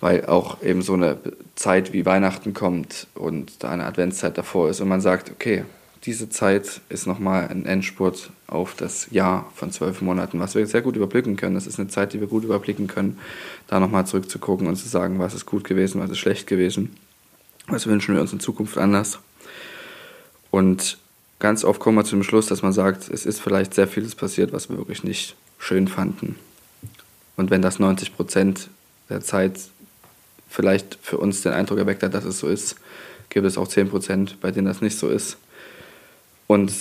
[0.00, 1.18] Weil auch eben so eine
[1.54, 5.64] Zeit wie Weihnachten kommt und da eine Adventszeit davor ist und man sagt, okay,
[6.04, 10.82] diese Zeit ist nochmal ein Endspurt auf das Jahr von zwölf Monaten, was wir sehr
[10.82, 11.54] gut überblicken können.
[11.54, 13.18] Das ist eine Zeit, die wir gut überblicken können,
[13.68, 16.94] da nochmal zurückzugucken und zu sagen, was ist gut gewesen, was ist schlecht gewesen,
[17.68, 19.18] was wünschen wir uns in Zukunft anders.
[20.50, 20.98] Und
[21.38, 24.14] ganz oft kommen wir zu dem Schluss, dass man sagt, es ist vielleicht sehr vieles
[24.14, 26.36] passiert, was wir wirklich nicht schön fanden.
[27.36, 28.68] Und wenn das 90 Prozent
[29.08, 29.58] der Zeit
[30.48, 32.76] vielleicht für uns den Eindruck erweckt hat, dass es so ist,
[33.28, 35.36] gibt es auch 10 Prozent, bei denen das nicht so ist.
[36.46, 36.72] Und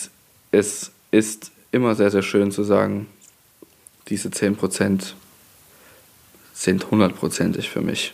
[0.51, 3.07] es ist immer sehr, sehr schön zu sagen,
[4.09, 5.15] diese 10 Prozent
[6.53, 8.13] sind hundertprozentig für mich.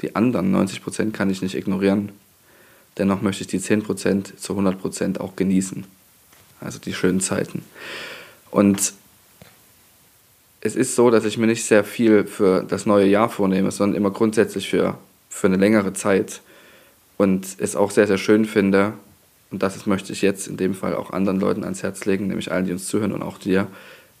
[0.00, 2.12] Die anderen 90 Prozent kann ich nicht ignorieren.
[2.98, 5.84] Dennoch möchte ich die 10% zu 100% auch genießen.
[6.60, 7.62] Also die schönen Zeiten.
[8.50, 8.92] Und
[10.60, 13.96] es ist so, dass ich mir nicht sehr viel für das neue Jahr vornehme, sondern
[13.96, 16.40] immer grundsätzlich für, für eine längere Zeit.
[17.16, 18.94] Und es auch sehr, sehr schön finde,
[19.50, 22.52] und das möchte ich jetzt in dem Fall auch anderen Leuten ans Herz legen, nämlich
[22.52, 23.66] allen, die uns zuhören und auch dir,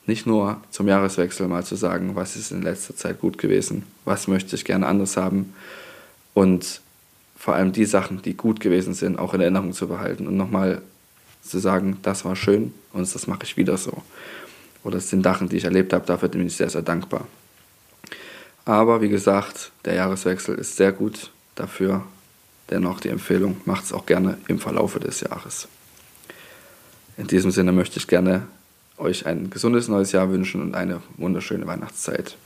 [0.06, 4.26] nicht nur zum Jahreswechsel mal zu sagen, was ist in letzter Zeit gut gewesen, was
[4.26, 5.52] möchte ich gerne anders haben
[6.32, 6.80] und
[7.38, 10.82] vor allem die Sachen, die gut gewesen sind, auch in Erinnerung zu behalten und nochmal
[11.40, 14.02] zu sagen, das war schön und das mache ich wieder so.
[14.82, 17.26] Oder es sind Sachen, die ich erlebt habe, dafür bin ich sehr, sehr dankbar.
[18.64, 22.04] Aber wie gesagt, der Jahreswechsel ist sehr gut dafür.
[22.70, 25.68] Dennoch die Empfehlung, macht es auch gerne im Verlaufe des Jahres.
[27.16, 28.46] In diesem Sinne möchte ich gerne
[28.98, 32.36] euch ein gesundes neues Jahr wünschen und eine wunderschöne Weihnachtszeit.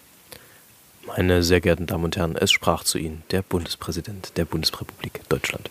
[1.06, 5.68] Meine sehr geehrten Damen und Herren, es sprach zu Ihnen der Bundespräsident der Bundesrepublik Deutschland.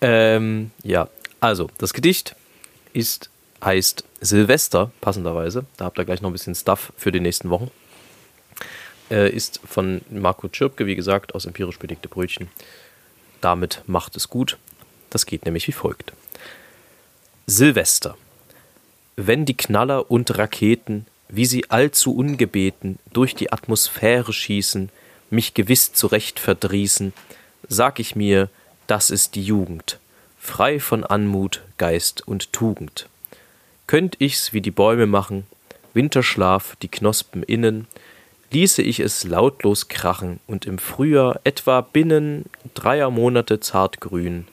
[0.00, 1.08] Ähm, ja,
[1.40, 2.34] also das Gedicht
[2.92, 3.30] ist
[3.62, 5.64] heißt Silvester, passenderweise.
[5.76, 7.70] Da habt ihr gleich noch ein bisschen Stuff für die nächsten Wochen.
[9.10, 12.48] Äh, ist von Marco Tschirpke, wie gesagt, aus empirisch belegte Brötchen.
[13.40, 14.58] Damit macht es gut.
[15.10, 16.12] Das geht nämlich wie folgt.
[17.46, 18.16] Silvester.
[19.16, 24.90] Wenn die Knaller und Raketen, wie sie allzu ungebeten durch die Atmosphäre schießen,
[25.30, 27.12] mich gewiss zurecht verdrießen,
[27.68, 28.48] sag ich mir,
[28.86, 29.98] das ist die Jugend,
[30.38, 33.08] frei von Anmut, Geist und Tugend.
[33.86, 35.46] Könnt ich's wie die Bäume machen,
[35.94, 37.86] Winterschlaf, die Knospen innen,
[38.50, 44.46] ließe ich es lautlos krachen und im Frühjahr etwa binnen dreier Monate zart grün,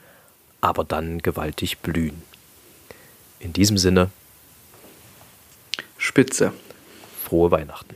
[0.59, 2.21] aber dann gewaltig blühen.
[3.39, 4.09] In diesem Sinne.
[5.97, 6.51] Spitze.
[7.25, 7.95] Frohe Weihnachten.